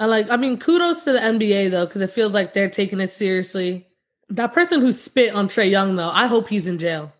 [0.00, 3.00] I like I mean kudos to the NBA though cuz it feels like they're taking
[3.00, 3.86] it seriously.
[4.28, 7.12] That person who spit on Trae Young though, I hope he's in jail.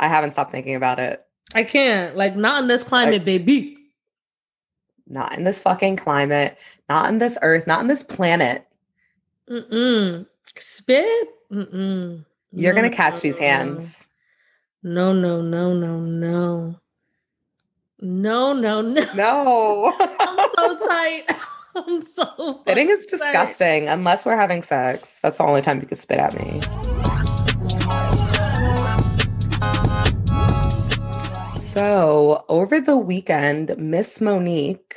[0.00, 1.24] I haven't stopped thinking about it.
[1.54, 2.16] I can't.
[2.16, 3.76] Like not in this climate, baby.
[5.06, 8.66] Not in this fucking climate, not in this earth, not in this planet.
[9.48, 10.26] Mm-mm.
[10.58, 11.28] Spit?
[11.50, 12.24] Mm-mm.
[12.58, 14.06] You're No, gonna catch no, these hands.
[14.82, 16.76] No, no, no, no, no.
[18.00, 19.04] No, no, no.
[19.14, 19.94] No.
[20.00, 21.24] I'm so tight.
[21.76, 23.32] I'm so Spitting is fucking tight.
[23.32, 25.20] disgusting unless we're having sex.
[25.22, 26.60] That's the only time you can spit at me.
[31.56, 34.94] So, over the weekend, Miss Mo'Nique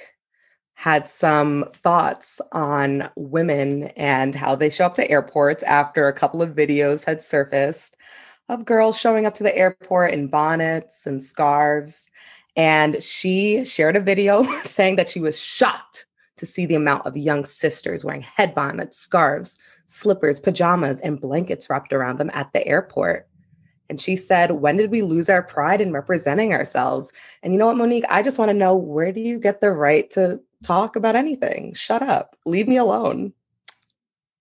[0.81, 6.41] had some thoughts on women and how they show up to airports after a couple
[6.41, 7.95] of videos had surfaced
[8.49, 12.09] of girls showing up to the airport in bonnets and scarves.
[12.55, 17.15] And she shared a video saying that she was shocked to see the amount of
[17.15, 22.67] young sisters wearing head bonnets, scarves, slippers, pajamas, and blankets wrapped around them at the
[22.67, 23.27] airport.
[23.91, 27.11] And she said, When did we lose our pride in representing ourselves?
[27.43, 28.05] And you know what, Mo'Nique?
[28.09, 31.73] I just want to know where do you get the right to talk about anything?
[31.73, 32.37] Shut up.
[32.45, 33.33] Leave me alone.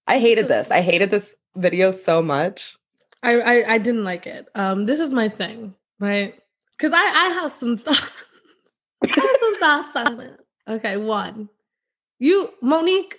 [0.06, 0.70] I hated this.
[0.70, 2.76] I hated this video so much.
[3.24, 4.46] I, I I didn't like it.
[4.54, 6.40] Um, this is my thing, right?
[6.76, 8.08] Because I I have some thoughts.
[9.04, 10.40] I have some thoughts on it.
[10.68, 11.48] Okay, one,
[12.20, 13.14] you Mo'Nique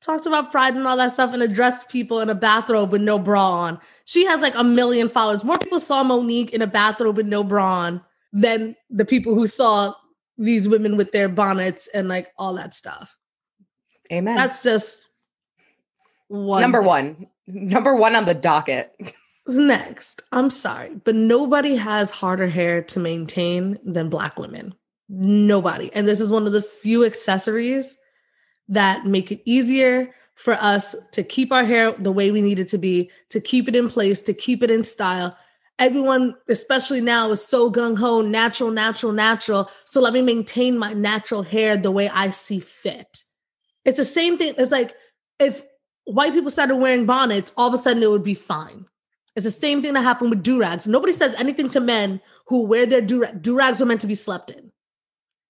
[0.00, 3.18] talked about pride and all that stuff and addressed people in a bathrobe with no
[3.18, 3.78] bra on.
[4.04, 5.44] She has like a million followers.
[5.44, 8.00] More people saw Mo'Nique in a bathrobe with no bra on
[8.32, 9.94] than the people who saw
[10.38, 13.16] these women with their bonnets and like all that stuff.
[14.12, 14.36] Amen.
[14.36, 15.08] That's just
[16.28, 17.26] one number one.
[17.46, 18.92] Number one on the docket.
[19.46, 24.74] Next, I'm sorry, but nobody has harder hair to maintain than black women.
[25.08, 25.90] Nobody.
[25.92, 27.96] And this is one of the few accessories
[28.70, 32.68] that make it easier for us to keep our hair the way we need it
[32.68, 35.36] to be, to keep it in place, to keep it in style.
[35.78, 39.70] Everyone, especially now, is so gung ho, natural, natural, natural.
[39.84, 43.24] So let me maintain my natural hair the way I see fit.
[43.84, 44.54] It's the same thing.
[44.56, 44.94] It's like
[45.38, 45.62] if
[46.04, 48.86] white people started wearing bonnets, all of a sudden it would be fine.
[49.36, 50.88] It's the same thing that happened with do-rags.
[50.88, 53.42] Nobody says anything to men who wear their do-rag.
[53.42, 54.72] Do-rags were meant to be slept in.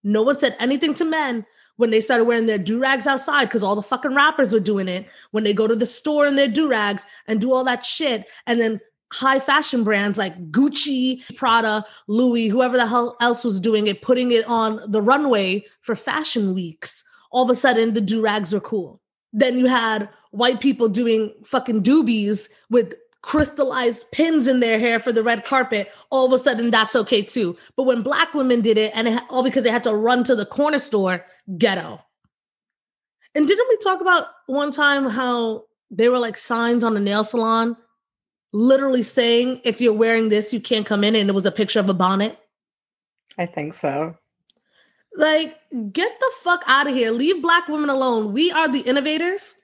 [0.02, 1.46] No one said anything to men
[1.80, 5.06] when they started wearing their do-rags outside because all the fucking rappers were doing it.
[5.30, 8.28] When they go to the store in their do-rags and do all that shit.
[8.46, 13.86] And then high fashion brands like Gucci, Prada, Louis, whoever the hell else was doing
[13.86, 17.02] it, putting it on the runway for fashion weeks.
[17.30, 19.00] All of a sudden the do-rags were cool.
[19.32, 25.12] Then you had white people doing fucking doobies with crystallized pins in their hair for
[25.12, 25.92] the red carpet.
[26.10, 27.56] All of a sudden, that's okay too.
[27.76, 30.34] But when black women did it, and it, all because they had to run to
[30.34, 31.24] the corner store,
[31.58, 32.00] ghetto.
[33.34, 37.24] And didn't we talk about one time how there were like signs on the nail
[37.24, 37.76] salon
[38.52, 41.80] literally saying, if you're wearing this, you can't come in, and it was a picture
[41.80, 42.38] of a bonnet?
[43.38, 44.16] I think so.
[45.14, 45.56] Like,
[45.92, 47.10] get the fuck out of here.
[47.10, 48.32] Leave black women alone.
[48.32, 49.56] We are the innovators,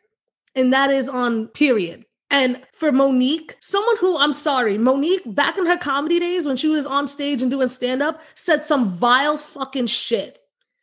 [0.54, 2.04] and that is on period.
[2.30, 6.68] And for Mo'Nique, someone who I'm sorry, Mo'Nique, back in her comedy days when she
[6.68, 10.38] was on stage and doing stand up, said some vile fucking shit.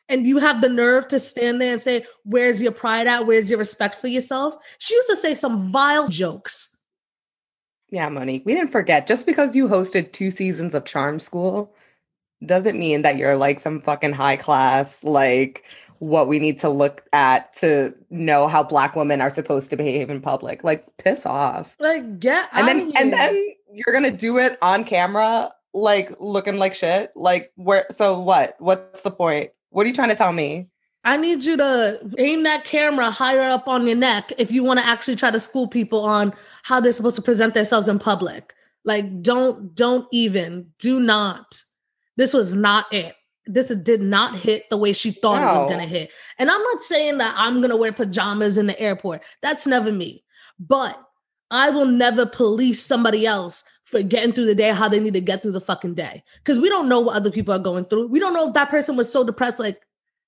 [0.10, 3.26] And you have the nerve to stand there and say, Where's your pride at?
[3.26, 4.56] Where's your respect for yourself?
[4.78, 6.78] She used to say some vile jokes.
[7.92, 11.76] Yeah, Mo'Nique, we didn't forget just because you hosted two seasons of Charm School
[12.46, 15.64] doesn't mean that you're like some fucking high class, like
[16.04, 20.10] what we need to look at to know how black women are supposed to behave
[20.10, 20.64] in public.
[20.64, 21.76] Like, piss off.
[21.80, 23.18] Like, get And then and here.
[23.18, 27.12] then you're gonna do it on camera, like looking like shit.
[27.16, 28.56] Like where so what?
[28.60, 29.52] What's the point?
[29.70, 30.68] What are you trying to tell me?
[31.06, 34.80] I need you to aim that camera higher up on your neck if you want
[34.80, 38.54] to actually try to school people on how they're supposed to present themselves in public.
[38.86, 41.62] Like, don't, don't even, do not.
[42.16, 43.16] This was not it.
[43.46, 46.12] This did not hit the way she thought it was going to hit.
[46.40, 49.24] And I'm not saying that I'm going to wear pajamas in the airport.
[49.42, 50.24] That's never me.
[50.60, 50.98] But
[51.52, 55.22] I will never police somebody else for getting through the day how they need to
[55.22, 56.24] get through the fucking day.
[56.38, 58.08] Because we don't know what other people are going through.
[58.08, 59.82] We don't know if that person was so depressed, like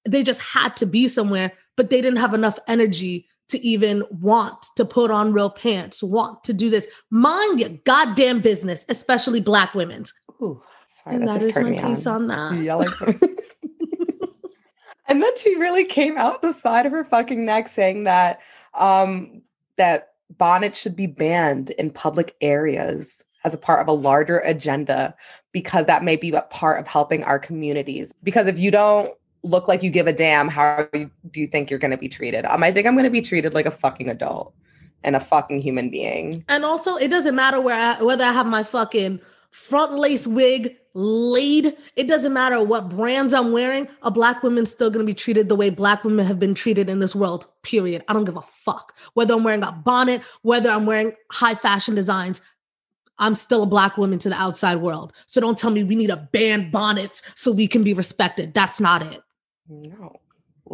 [0.07, 4.65] they just had to be somewhere, but they didn't have enough energy to even want
[4.75, 6.87] to put on real pants, want to do this.
[7.09, 10.13] Mind your goddamn business, especially black women's.
[10.41, 10.61] Ooh,
[11.05, 12.29] sorry, And that that just is my piece on.
[12.29, 12.63] on that.
[12.63, 12.91] Yelling.
[15.07, 18.41] and then she really came out the side of her fucking neck saying that
[18.73, 19.41] um
[19.77, 25.15] that bonnets should be banned in public areas as a part of a larger agenda
[25.51, 28.11] because that may be a part of helping our communities.
[28.23, 29.13] Because if you don't
[29.43, 32.43] look like you give a damn, how do you think you're going to be treated?
[32.45, 34.53] Um, I think I'm going to be treated like a fucking adult
[35.03, 36.43] and a fucking human being.
[36.49, 39.21] And also, it doesn't matter where I, whether I have my fucking
[39.55, 41.75] front lace wig laid.
[41.95, 43.87] It doesn't matter what brands I'm wearing.
[44.01, 46.99] A black woman's still gonna be treated the way black women have been treated in
[46.99, 47.47] this world.
[47.63, 48.03] Period.
[48.07, 51.95] I don't give a fuck whether I'm wearing a bonnet, whether I'm wearing high fashion
[51.95, 52.41] designs.
[53.17, 55.13] I'm still a black woman to the outside world.
[55.25, 58.53] So don't tell me we need to ban bonnets so we can be respected.
[58.53, 59.21] That's not it.
[59.69, 60.19] No.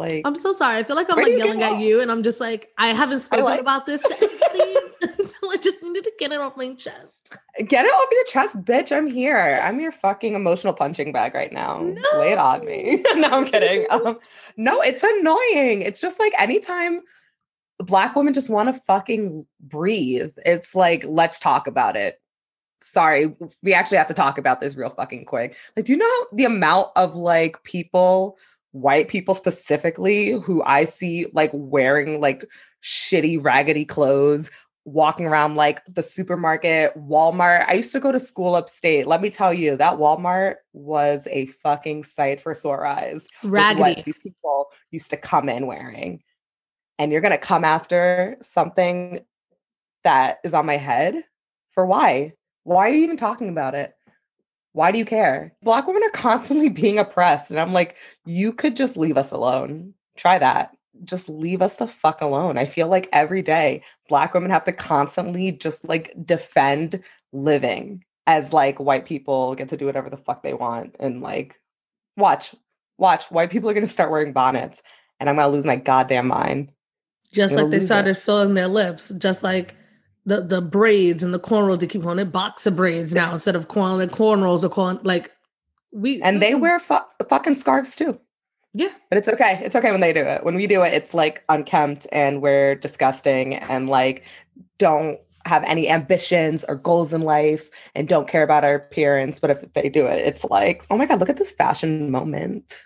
[0.02, 0.78] Like I'm so sorry.
[0.78, 3.44] I feel like I'm like yelling at you, and I'm just like, I haven't spoken
[3.44, 5.22] like- about this to anybody.
[5.24, 7.36] so I just needed to get it off my chest.
[7.66, 8.96] get it off your chest, bitch.
[8.96, 9.38] I'm here.
[9.38, 11.80] I'm your fucking emotional punching bag right now.
[11.80, 13.02] Lay it on me.
[13.14, 13.86] no, I'm kidding.
[13.90, 14.18] Um,
[14.56, 15.82] no, it's annoying.
[15.82, 17.00] It's just like anytime
[17.78, 22.20] black women just want to fucking breathe, it's like, let's talk about it.
[22.80, 25.56] Sorry, we actually have to talk about this real fucking quick.
[25.76, 28.38] Like, do you know the amount of like people,
[28.72, 32.44] white people specifically, who I see like wearing like
[32.82, 34.50] shitty, raggedy clothes,
[34.84, 37.66] walking around like the supermarket, Walmart.
[37.68, 39.06] I used to go to school upstate.
[39.06, 43.28] Let me tell you, that Walmart was a fucking sight for sore eyes.
[43.44, 44.02] Raggedy.
[44.02, 46.22] These people used to come in wearing.
[46.98, 49.20] And you're going to come after something
[50.04, 51.14] that is on my head?
[51.72, 52.32] For why?
[52.64, 53.94] Why are you even talking about it?
[54.72, 55.54] Why do you care?
[55.62, 57.50] Black women are constantly being oppressed.
[57.50, 59.94] And I'm like, you could just leave us alone.
[60.16, 60.76] Try that.
[61.04, 62.58] Just leave us the fuck alone.
[62.58, 68.52] I feel like every day black women have to constantly just like defend living as
[68.52, 70.94] like white people get to do whatever the fuck they want.
[71.00, 71.58] And like,
[72.16, 72.54] watch,
[72.98, 74.82] watch, white people are gonna start wearing bonnets
[75.18, 76.72] and I'm gonna lose my goddamn mind.
[77.32, 77.86] Just like they lose it.
[77.86, 79.74] started filling their lips, just like
[80.24, 81.80] the the braids and the cornrows.
[81.80, 85.30] They keep calling it boxer braids now instead of calling it cornrows or calling like
[85.92, 88.18] we And they wear fu- fucking scarves too.
[88.72, 88.92] yeah.
[89.10, 89.60] But it's okay.
[89.64, 90.44] It's okay when they do it.
[90.44, 94.24] When we do it, it's like unkempt and we're disgusting and like
[94.78, 99.40] don't have any ambitions or goals in life and don't care about our appearance.
[99.40, 102.80] But if they do it, it's like, oh my God, look at this fashion moment.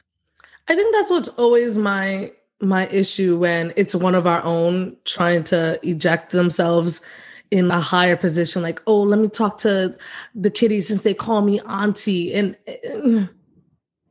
[0.68, 5.44] I think that's what's always my my issue when it's one of our own trying
[5.44, 7.02] to eject themselves
[7.50, 9.96] in a higher position like oh let me talk to
[10.34, 13.28] the kiddies since they call me auntie and mm,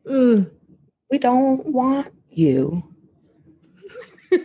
[0.07, 0.51] mm.
[1.11, 2.83] We don't want you.
[4.33, 4.37] I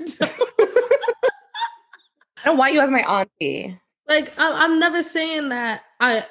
[2.44, 3.78] don't want you as my auntie.
[4.08, 6.24] like I, i'm never saying that i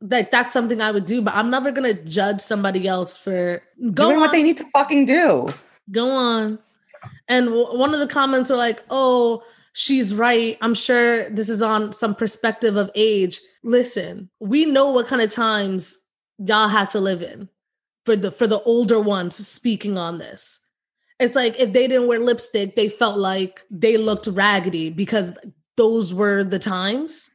[0.00, 3.62] like that's something i would do but i'm never gonna judge somebody else for
[3.94, 5.48] Doing on, what they need to fucking do.
[5.90, 6.58] go on
[7.28, 10.56] and w- one of the comments were like oh she's right.
[10.60, 13.40] I'm sure this is on some perspective of age.
[13.62, 15.98] Listen we know what kind of times
[16.38, 17.48] y'all had to live in
[18.04, 20.60] for the for the older ones speaking on this.
[21.18, 25.36] It's like if they didn't wear lipstick they felt like they looked raggedy because
[25.76, 27.30] those were the times.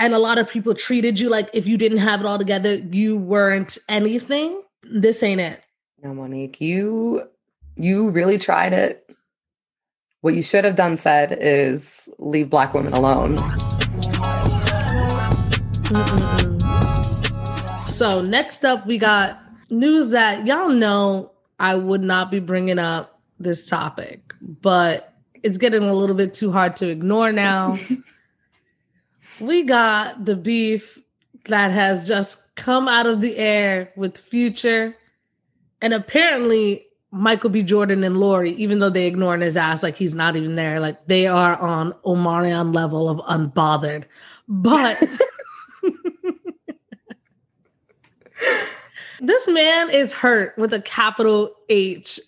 [0.00, 2.76] And a lot of people treated you like if you didn't have it all together
[2.76, 4.62] you weren't anything.
[4.84, 5.66] This ain't it.
[6.00, 7.28] No, Mo'Nique, you
[7.76, 9.07] you really tried it.
[10.20, 13.36] What you should have done said is leave black women alone.
[15.88, 16.58] Mm-mm-mm.
[17.88, 23.20] So next up, we got news that y'all know I would not be bringing up
[23.38, 27.78] this topic, but it's getting a little bit too hard to ignore now.
[29.40, 30.98] we got the beef
[31.44, 34.96] that has just come out of the air with Future,
[35.80, 37.62] and apparently Michael B.
[37.62, 41.06] Jordan and Lori, even though they ignoring his ass like he's not even there, like
[41.06, 44.04] they are on Omarion level of unbothered.
[44.46, 45.02] But
[49.20, 52.20] this man is hurt with a capital H.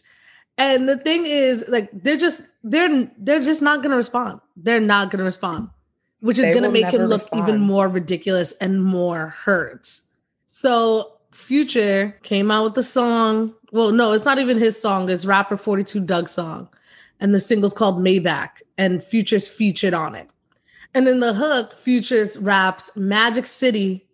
[0.57, 4.41] And the thing is, like, they're just they're they're just not gonna respond.
[4.57, 5.71] They're not gonna respond,
[6.21, 9.89] which is They gonna make him look even more ridiculous and more hurt.
[10.47, 13.55] So Future came out with the song.
[13.73, 16.69] Well, no, it's not even his song, it's rapper 42 Dugg's song.
[17.21, 20.31] And the single's called Maybach, and Future's featured on it.
[20.95, 24.07] And in the hook, Futures raps Magic City,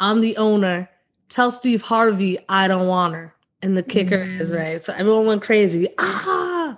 [0.00, 0.88] I'm the owner.
[1.28, 3.34] Tell Steve Harvey I don't want her.
[3.62, 4.56] And the kicker is Mm.
[4.58, 4.84] right.
[4.84, 5.88] So everyone went crazy.
[5.98, 6.76] Ah,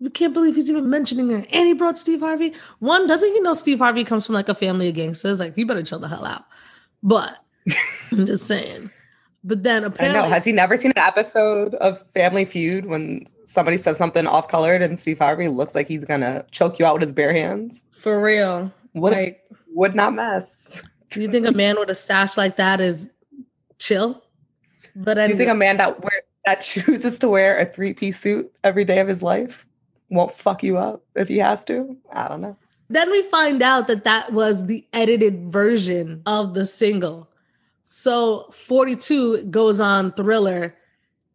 [0.00, 1.44] we can't believe he's even mentioning her.
[1.50, 2.54] And he brought Steve Harvey.
[2.80, 5.40] One, doesn't he know Steve Harvey comes from like a family of gangsters?
[5.40, 6.44] Like, he better chill the hell out.
[7.02, 7.38] But
[8.12, 8.90] I'm just saying.
[9.48, 10.28] But then I apparently, know.
[10.28, 14.82] Has he never seen an episode of Family Feud when somebody says something off colored
[14.82, 17.86] and Steve Harvey looks like he's gonna choke you out with his bare hands?
[17.98, 19.42] for real, Would like,
[19.74, 20.82] would not mess.
[21.10, 23.08] do you think a man with a stash like that is
[23.78, 24.22] chill?
[24.94, 28.20] But Do you think a man that wear that chooses to wear a three piece
[28.20, 29.66] suit every day of his life
[30.10, 31.96] won't fuck you up if he has to?
[32.12, 32.56] I don't know.
[32.90, 37.28] Then we find out that that was the edited version of the single.
[37.90, 40.76] So 42 goes on Triller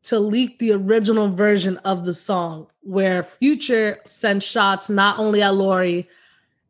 [0.04, 5.56] to leak the original version of the song, where Future sent shots not only at
[5.56, 6.08] Lori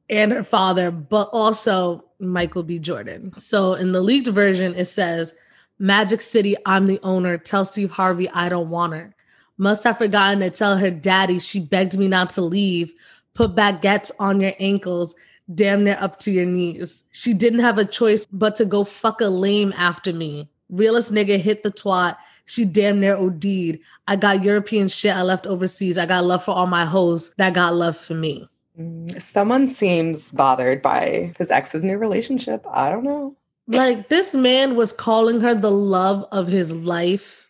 [0.10, 2.80] and her father, but also Michael B.
[2.80, 3.34] Jordan.
[3.38, 5.34] So in the leaked version, it says,
[5.80, 7.38] Magic City, I'm the owner.
[7.38, 9.14] Tell Steve Harvey I don't want her.
[9.58, 12.94] Must have forgotten to tell her daddy she begged me not to leave.
[13.34, 15.14] Put baguettes on your ankles,
[15.54, 17.06] damn near up to your knees.
[17.12, 20.50] She didn't have a choice but to go fuck a lame after me.
[20.70, 22.16] Realist nigga hit the twat.
[22.46, 23.80] She damn near OD'd.
[24.08, 25.98] I got European shit I left overseas.
[25.98, 28.50] I got love for all my hoes that got love for me.
[28.80, 32.66] Mm, Someone seems bothered by his ex's new relationship.
[32.70, 33.36] I don't know.
[33.68, 37.50] Like this man was calling her the love of his life.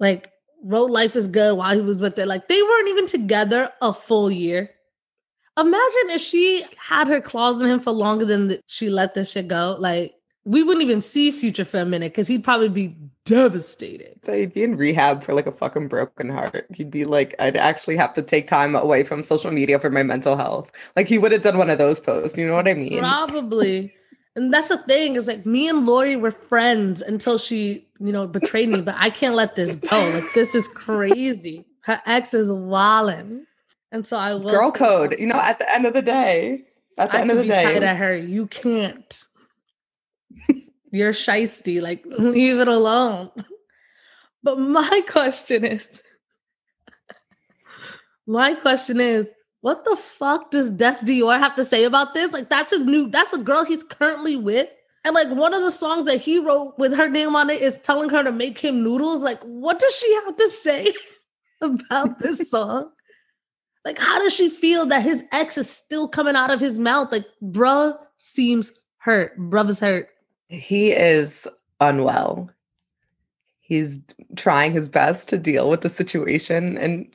[0.00, 0.32] Like
[0.64, 2.26] wrote life is good while he was with her.
[2.26, 4.70] Like they weren't even together a full year.
[5.60, 9.32] Imagine if she had her claws in him for longer than th- she let this
[9.32, 9.76] shit go.
[9.78, 14.18] Like we wouldn't even see Future for a minute because he'd probably be devastated.
[14.24, 16.66] So he'd be in rehab for like a fucking broken heart.
[16.74, 20.02] He'd be like, I'd actually have to take time away from social media for my
[20.02, 20.70] mental health.
[20.96, 22.38] Like he would have done one of those posts.
[22.38, 22.98] You know what I mean?
[22.98, 23.92] Probably.
[24.34, 28.26] And that's the thing is like me and Lori were friends until she, you know,
[28.26, 28.80] betrayed me.
[28.80, 29.98] But I can't let this go.
[30.14, 31.64] Like this is crazy.
[31.82, 33.42] Her ex is wildin'.
[33.92, 35.16] And so I will Girl code.
[35.18, 36.64] You know, at the end of the day,
[36.96, 38.16] at the I end of the be tight day, at her.
[38.16, 39.24] You can't.
[40.92, 41.80] You're shisty.
[41.80, 43.30] Like leave it alone.
[44.42, 46.00] But my question is,
[48.26, 49.28] my question is,
[49.60, 52.32] what the fuck does Dess Dior have to say about this?
[52.32, 53.10] Like that's his new.
[53.10, 54.66] That's the girl he's currently with.
[55.04, 57.78] And like one of the songs that he wrote with her name on it is
[57.80, 59.22] telling her to make him noodles.
[59.22, 60.92] Like, what does she have to say
[61.60, 62.90] about this song?
[63.84, 67.10] Like, how does she feel that his ex is still coming out of his mouth?
[67.12, 69.38] Like, bruh seems hurt.
[69.38, 70.08] Bruh hurt.
[70.48, 71.48] he is
[71.80, 72.50] unwell.
[73.60, 74.00] He's
[74.36, 77.06] trying his best to deal with the situation and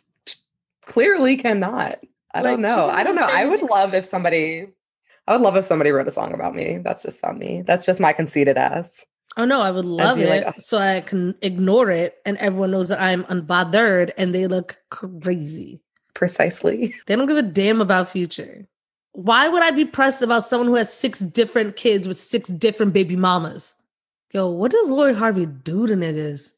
[0.81, 1.99] clearly cannot.
[2.33, 2.89] I Like, don't know.
[2.89, 3.27] I don't know.
[3.29, 4.67] I would love if somebody
[5.27, 6.77] I would love if somebody wrote a song about me.
[6.83, 7.63] That's just on me.
[7.65, 9.05] That's just my conceited ass.
[9.37, 12.71] Oh no, I would love it like, "Oh." so I can ignore it and everyone
[12.71, 15.81] knows that I'm unbothered and they look crazy.
[16.15, 16.95] Precisely.
[17.05, 18.65] They don't give a damn about future.
[19.11, 22.91] Why would I be pressed about someone who has six different kids with six different
[22.93, 23.75] baby mamas?
[24.31, 26.55] Yo, what does Lori Harvey do to niggas?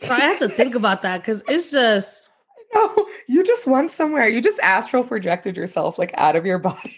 [0.00, 2.30] So I have to think about that because it's just
[2.74, 4.28] No, you just went somewhere.
[4.28, 6.94] You just astral projected yourself like out of your body.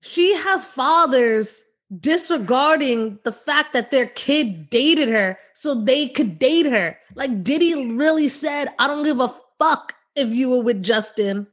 [0.00, 1.64] she has fathers
[2.00, 6.98] disregarding the fact that their kid dated her so they could date her.
[7.14, 11.46] Like Diddy really said, I don't give a fuck if you were with Justin.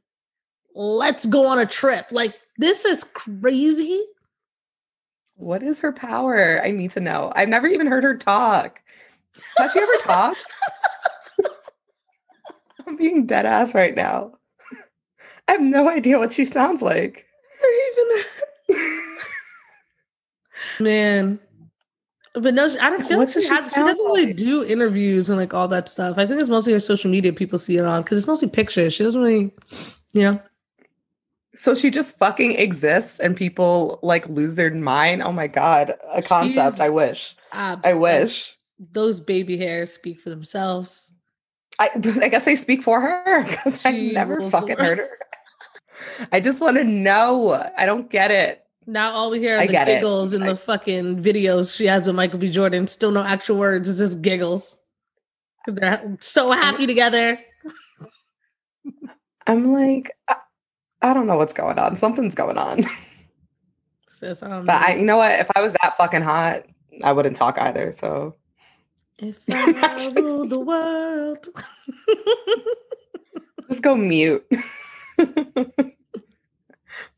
[0.74, 2.06] Let's go on a trip.
[2.10, 4.00] Like this is crazy.
[5.34, 6.62] what is her power?
[6.62, 7.32] I need to know.
[7.34, 8.80] I've never even heard her talk.
[9.56, 10.44] Has she ever talked?
[12.86, 14.32] I'm being dead ass right now.
[15.48, 17.24] I have no idea what she sounds like.
[17.62, 18.86] Or even
[20.80, 21.40] man.
[22.40, 24.36] But no, I don't feel What like does she, has, she doesn't really like?
[24.36, 26.18] do interviews and like all that stuff.
[26.18, 28.92] I think it's mostly her social media people see it on because it's mostly pictures.
[28.94, 29.52] She doesn't really,
[30.14, 30.40] you know.
[31.54, 35.22] So she just fucking exists and people like lose their mind.
[35.22, 36.74] Oh my god, a concept.
[36.74, 37.36] She's I wish.
[37.52, 38.54] abs- I wish.
[38.92, 41.10] those baby hairs speak for themselves.
[41.78, 41.90] I,
[42.22, 44.86] I guess they speak for her because I've never fucking world.
[44.86, 45.10] heard her.
[46.32, 47.68] I just want to know.
[47.76, 48.64] I don't get it.
[48.86, 49.96] Now all we hear I are the get it.
[49.96, 52.50] giggles in I- the fucking videos she has with Michael B.
[52.50, 52.86] Jordan.
[52.86, 53.88] Still no actual words.
[53.88, 54.78] It's just giggles
[55.64, 57.38] because they're so happy together.
[59.46, 60.36] I'm like, I,
[61.02, 61.96] I don't know what's going on.
[61.96, 62.84] Something's going on.
[64.08, 65.38] Sis, I don't But I, you know what?
[65.40, 66.64] If I was that fucking hot,
[67.04, 67.92] I wouldn't talk either.
[67.92, 68.34] So
[69.18, 71.46] if I rule the world.
[73.70, 74.44] just go mute.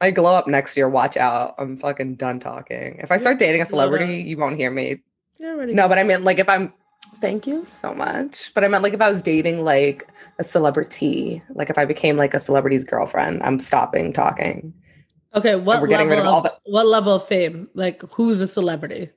[0.02, 0.88] My glow up next year.
[0.88, 1.54] Watch out.
[1.58, 2.98] I'm fucking done talking.
[2.98, 5.00] If I start dating a celebrity, you won't hear me.
[5.38, 6.72] No, but I mean, like if I'm
[7.20, 8.50] thank you so much.
[8.52, 10.08] But I meant like if I was dating like
[10.40, 14.74] a celebrity, like if I became like a celebrity's girlfriend, I'm stopping talking.
[15.36, 17.68] Okay, what we're getting level rid of all the- what level of fame?
[17.74, 19.08] Like who's a celebrity?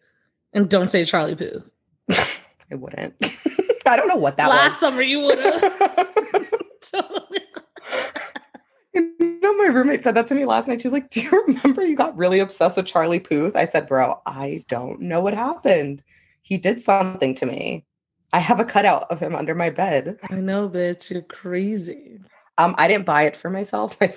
[0.53, 1.67] And don't say Charlie Puth.
[2.09, 3.15] I wouldn't.
[3.87, 6.51] I don't know what that Last summer you would have.
[9.19, 10.81] you know, my roommate said that to me last night.
[10.81, 13.55] She's like, Do you remember you got really obsessed with Charlie Puth?
[13.55, 16.01] I said, Bro, I don't know what happened.
[16.41, 17.85] He did something to me.
[18.31, 20.19] I have a cutout of him under my bed.
[20.29, 21.09] I know, bitch.
[21.09, 22.19] You're crazy.
[22.57, 23.99] Um, I didn't buy it for myself.
[24.01, 24.13] My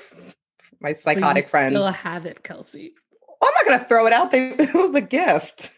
[0.81, 1.73] my But psychotic friends.
[1.73, 2.95] Still have it, Kelsey.
[3.43, 4.31] I'm not gonna throw it out.
[4.31, 5.73] They it was a gift.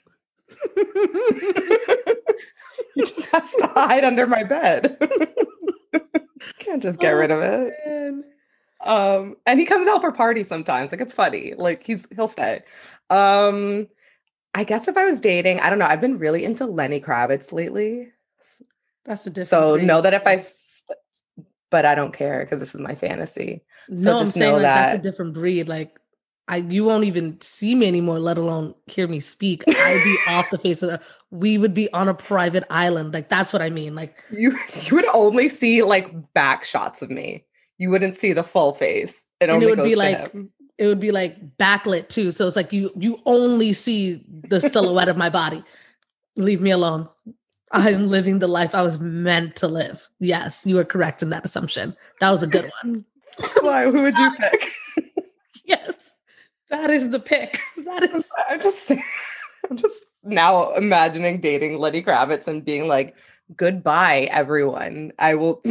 [2.94, 4.98] you just has to hide under my bed.
[6.59, 7.72] Can't just get rid of it.
[7.86, 8.24] Man.
[8.85, 10.93] Um, and he comes out for parties sometimes.
[10.93, 11.55] Like it's funny.
[11.57, 12.62] Like he's he'll stay.
[13.11, 13.89] Um,
[14.55, 15.87] I guess if I was dating, I don't know.
[15.87, 18.09] I've been really into Lenny Kravitz lately.
[19.05, 19.49] That's a different.
[19.49, 19.87] So breed.
[19.87, 20.99] know that if I, st-
[21.70, 23.62] but I don't care because this is my fantasy.
[23.89, 25.68] So no, I'm just saying know like that's a different breed.
[25.68, 25.99] Like
[26.49, 29.62] I, you won't even see me anymore, let alone hear me speak.
[29.68, 31.01] I'd be off the face of the.
[31.31, 33.14] We would be on a private island.
[33.14, 33.95] Like that's what I mean.
[33.95, 37.45] Like You you would only see like back shots of me.
[37.81, 39.24] You wouldn't see the full face.
[39.41, 40.51] It And it only would be like- him.
[40.78, 42.31] it would be like backlit too.
[42.31, 45.64] So it's like you you only see the silhouette of my body.
[46.37, 47.09] Leave me alone.
[47.72, 50.09] I am living the life I was meant to live.
[50.18, 51.97] Yes, you are correct in that assumption.
[52.20, 53.05] That was a good one.
[53.62, 53.85] Why?
[53.85, 54.68] Who would you pick?
[55.64, 56.14] Yes,
[56.68, 57.59] that is the pick.
[57.85, 63.16] That is I'm just I'm just now imagining dating Lenny Kravitz and being like,
[63.56, 65.12] goodbye, everyone.
[65.18, 65.62] I will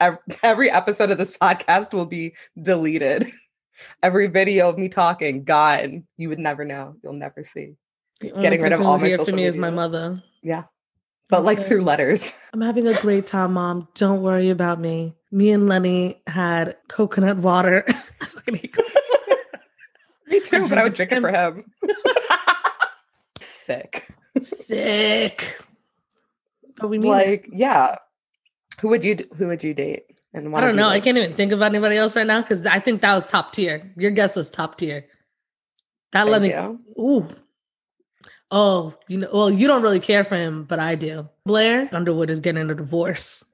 [0.42, 3.30] every episode of this podcast will be deleted.
[4.02, 6.06] Every video of me talking, gone.
[6.16, 6.96] You would never know.
[7.02, 7.74] You'll never see.
[8.20, 10.22] Getting rid of all my social me is my mother.
[10.42, 10.64] Yeah.
[11.28, 12.32] But like through letters.
[12.54, 13.88] I'm having a great time, mom.
[13.94, 15.14] Don't worry about me.
[15.30, 17.84] Me and Lenny had coconut water.
[17.88, 19.60] I fucking hate coconut
[20.28, 21.64] Me too, but I would drink it for him.
[23.66, 24.06] Sick.
[24.40, 25.60] Sick.
[26.76, 27.10] But we need it.
[27.10, 27.96] Like, yeah.
[28.80, 30.04] Who would you who would you date?
[30.32, 30.88] And I don't know.
[30.88, 33.52] I can't even think about anybody else right now because I think that was top
[33.52, 33.92] tier.
[33.96, 35.06] Your guess was top tier.
[36.12, 36.50] That Thank me.
[36.50, 36.80] you.
[36.98, 37.28] Ooh.
[38.52, 41.28] Oh, you know, well, you don't really care for him, but I do.
[41.44, 43.44] Blair Underwood is getting a divorce.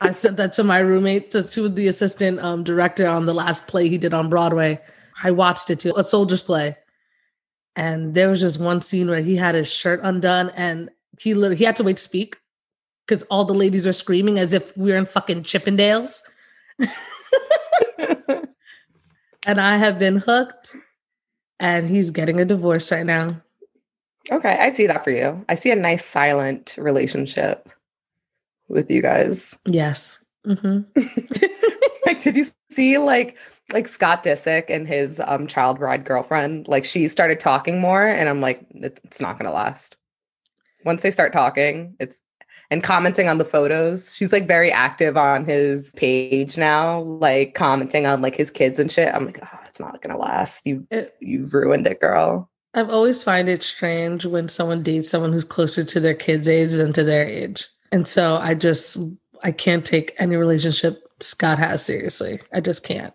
[0.00, 3.66] I sent that to my roommate, to, to the assistant um, director on the last
[3.66, 4.80] play he did on Broadway.
[5.24, 6.76] I watched it too, a soldier's play.
[7.76, 11.56] And there was just one scene where he had his shirt undone and he literally
[11.56, 12.38] he had to wait to speak
[13.06, 16.22] because all the ladies are screaming as if we were in fucking Chippendales.
[19.46, 20.76] and I have been hooked.
[21.58, 23.40] And he's getting a divorce right now.
[24.30, 25.42] Okay, I see that for you.
[25.48, 27.70] I see a nice silent relationship
[28.68, 29.56] with you guys.
[29.64, 30.24] Yes.
[30.44, 30.80] hmm
[32.06, 33.38] like, did you see like
[33.72, 36.68] like Scott Disick and his um child bride girlfriend?
[36.68, 39.96] Like, she started talking more, and I'm like, it's not gonna last.
[40.84, 42.20] Once they start talking, it's
[42.70, 44.14] and commenting on the photos.
[44.14, 48.90] She's like very active on his page now, like commenting on like his kids and
[48.90, 49.14] shit.
[49.14, 50.66] I'm like, oh, it's not gonna last.
[50.66, 52.50] You It, you've ruined it, girl.
[52.74, 56.72] I've always find it strange when someone dates someone who's closer to their kid's age
[56.72, 57.68] than to their age.
[57.92, 58.96] And so I just
[59.42, 62.40] I can't take any relationship Scott has seriously.
[62.52, 63.14] I just can't.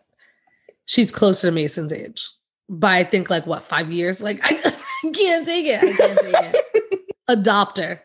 [0.86, 2.28] She's closer to Mason's age.
[2.70, 4.22] By I think like what, five years?
[4.22, 4.56] Like I,
[5.04, 5.84] I can't take it.
[5.84, 7.00] I can't take it.
[7.28, 8.02] Adopt her.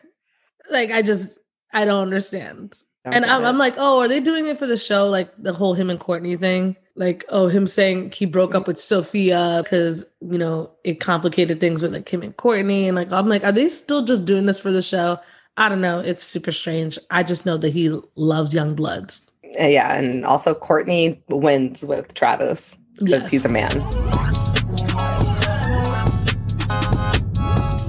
[0.69, 1.39] Like I just
[1.73, 2.75] I don't understand.
[3.05, 3.45] Don't and I'm.
[3.45, 5.07] I'm like, oh, are they doing it for the show?
[5.07, 6.75] Like the whole him and Kourtney thing?
[6.95, 11.83] Like, oh, him saying he broke up with Sofia because, you know, it complicated things
[11.83, 12.87] with like him and Kourtney.
[12.87, 15.19] And like, I'm like, are they still just doing this for the show?
[15.57, 15.99] I don't know.
[15.99, 16.97] It's super strange.
[17.11, 19.29] I just know that he loves young bloods.
[19.59, 23.71] Uh, yeah, and also Kourtney wins with Travis because he's a man.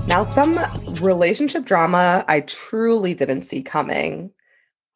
[0.08, 0.58] Now, some
[1.02, 4.30] relationship drama I truly didn't see coming.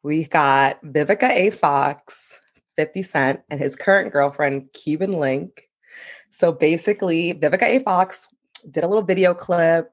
[0.01, 1.49] We got Vivica A.
[1.51, 2.39] Fox,
[2.75, 5.69] 50 Cent, and his current girlfriend, Cuban Link.
[6.31, 7.79] So basically, Vivica A.
[7.79, 8.27] Fox
[8.69, 9.91] did a little video clip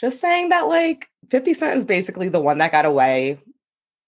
[0.00, 3.40] just saying that, like, 50 Cent is basically the one that got away,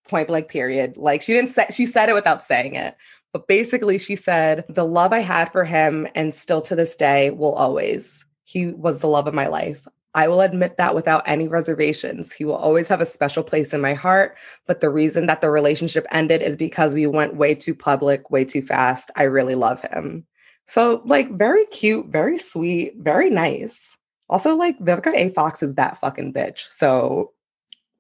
[0.08, 0.96] point blank, period.
[0.96, 2.96] Like, she didn't say, she said it without saying it.
[3.32, 7.30] But basically, she said, The love I had for him and still to this day
[7.30, 8.24] will always.
[8.44, 9.86] He was the love of my life.
[10.14, 12.32] I will admit that without any reservations.
[12.32, 14.36] He will always have a special place in my heart.
[14.66, 18.44] But the reason that the relationship ended is because we went way too public, way
[18.44, 19.10] too fast.
[19.16, 20.24] I really love him.
[20.66, 23.98] So, like, very cute, very sweet, very nice.
[24.30, 25.28] Also, like, Vivica A.
[25.30, 26.66] Fox is that fucking bitch.
[26.70, 27.32] So,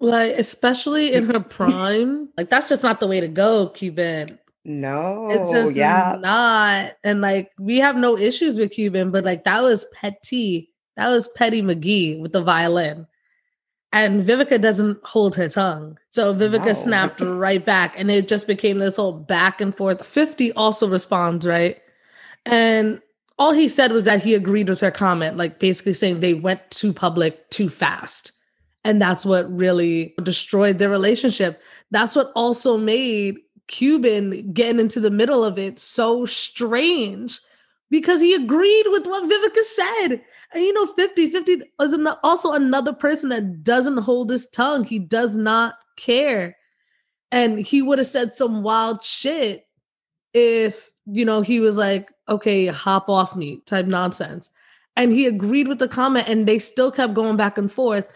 [0.00, 2.28] Like, especially in her prime.
[2.36, 4.38] Like, that's just not the way to go, Cuban.
[4.64, 5.30] no.
[5.30, 6.16] It's just yeah.
[6.20, 6.92] not.
[7.04, 10.70] And like we have no issues with Cuban, but like that was petty.
[10.96, 13.06] That was Petty McGee with the violin.
[13.92, 15.98] And Vivica doesn't hold her tongue.
[16.10, 16.72] So Vivica No.
[16.72, 17.98] snapped right back.
[17.98, 20.04] And it just became this whole back and forth.
[20.06, 21.80] 50 also responds, right?
[22.46, 23.00] And
[23.38, 26.60] all he said was that he agreed with her comment, like basically saying they went
[26.70, 28.32] too public too fast.
[28.84, 31.62] And that's what really destroyed their relationship.
[31.90, 37.40] That's what also made Cuban getting into the middle of it so strange
[37.90, 40.20] because he agreed with what Vivica said.
[40.52, 44.84] And you know, 50 50 was an- also another person that doesn't hold his tongue.
[44.84, 46.56] He does not care.
[47.32, 49.66] And he would have said some wild shit
[50.34, 54.50] if you know, he was like, okay, hop off me type nonsense.
[54.96, 58.10] And he agreed with the comment and they still kept going back and forth.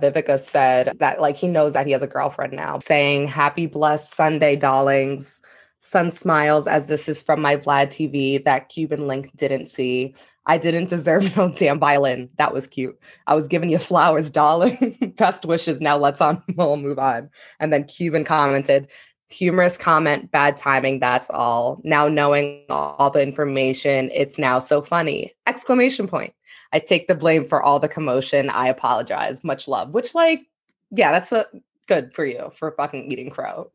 [0.00, 4.14] Vivica said that like he knows that he has a girlfriend now, saying happy blessed
[4.14, 5.40] Sunday, darlings.
[5.80, 10.14] Sun smiles as this is from my Vlad TV that Cuban link didn't see.
[10.46, 12.30] I didn't deserve no damn violin.
[12.38, 12.98] That was cute.
[13.26, 15.14] I was giving you flowers, darling.
[15.16, 15.80] Best wishes.
[15.80, 17.30] Now let's on we'll move on.
[17.60, 18.90] And then Cuban commented,
[19.30, 21.80] humorous comment, bad timing, that's all.
[21.84, 25.34] Now knowing all the information, it's now so funny.
[25.46, 26.32] Exclamation point.
[26.72, 28.50] I take the blame for all the commotion.
[28.50, 29.42] I apologize.
[29.42, 29.90] Much love.
[29.90, 30.42] Which like,
[30.90, 31.46] yeah, that's a
[31.86, 33.70] good for you for fucking eating crow.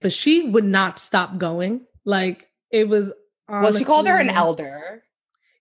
[0.00, 1.86] But she would not stop going.
[2.04, 3.12] Like it was
[3.48, 5.04] honestly, Well, she called her an elder.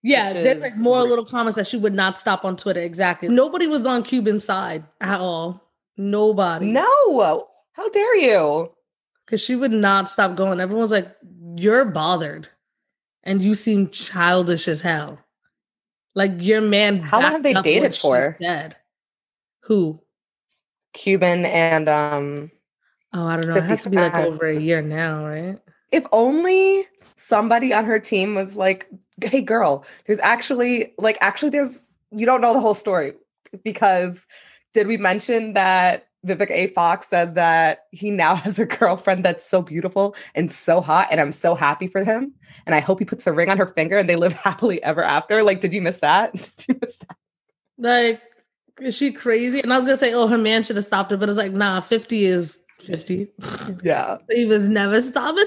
[0.04, 2.82] Yeah, there's like more little comments that she would not stop on Twitter.
[2.82, 3.30] Exactly.
[3.30, 5.70] Nobody was on Cuban side at all.
[5.96, 6.72] Nobody.
[6.72, 7.48] No.
[7.74, 8.72] How dare you?
[9.32, 10.60] because she would not stop going.
[10.60, 11.16] Everyone's like,
[11.58, 12.50] "You're bothered,
[13.24, 15.20] and you seem childish as hell."
[16.16, 17.00] Like your man.
[17.00, 18.38] How long have they dated for?
[18.40, 18.76] Dead.
[19.62, 20.02] Who?
[20.94, 22.52] Cuban and um.
[23.14, 23.56] Oh, I don't know.
[23.56, 25.60] It has to be like over a year now, right?
[25.92, 28.88] If only somebody on her team was like,
[29.22, 33.14] "Hey, girl, there's actually like actually there's you don't know the whole story
[33.64, 34.26] because
[34.74, 36.68] did we mention that Vivica A.
[36.68, 41.20] Fox says that he now has a girlfriend that's so beautiful and so hot, and
[41.20, 42.34] I'm so happy for him.
[42.66, 45.04] And I hope he puts a ring on her finger and they live happily ever
[45.04, 45.44] after.
[45.44, 46.34] Like, did you miss that?
[46.58, 47.18] Did you miss that?
[47.78, 48.22] Like,
[48.80, 49.60] is she crazy?
[49.60, 51.52] And I was gonna say, oh, her man should have stopped her, but it's like,
[51.52, 53.28] nah, 50 is 50.
[53.84, 54.18] Yeah.
[54.30, 55.46] he was never stopping.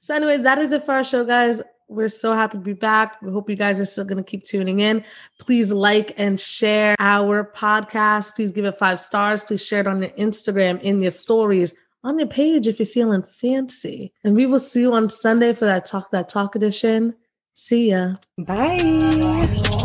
[0.00, 1.60] so, anyway, that is it for our show, guys.
[1.88, 3.20] We're so happy to be back.
[3.22, 5.04] We hope you guys are still going to keep tuning in.
[5.38, 8.34] Please like and share our podcast.
[8.34, 9.42] Please give it five stars.
[9.42, 11.74] Please share it on your Instagram, in your stories,
[12.04, 14.12] on your page if you're feeling fancy.
[14.24, 17.14] And we will see you on Sunday for that Talk That Talk edition.
[17.54, 18.14] See ya.
[18.38, 19.81] Bye.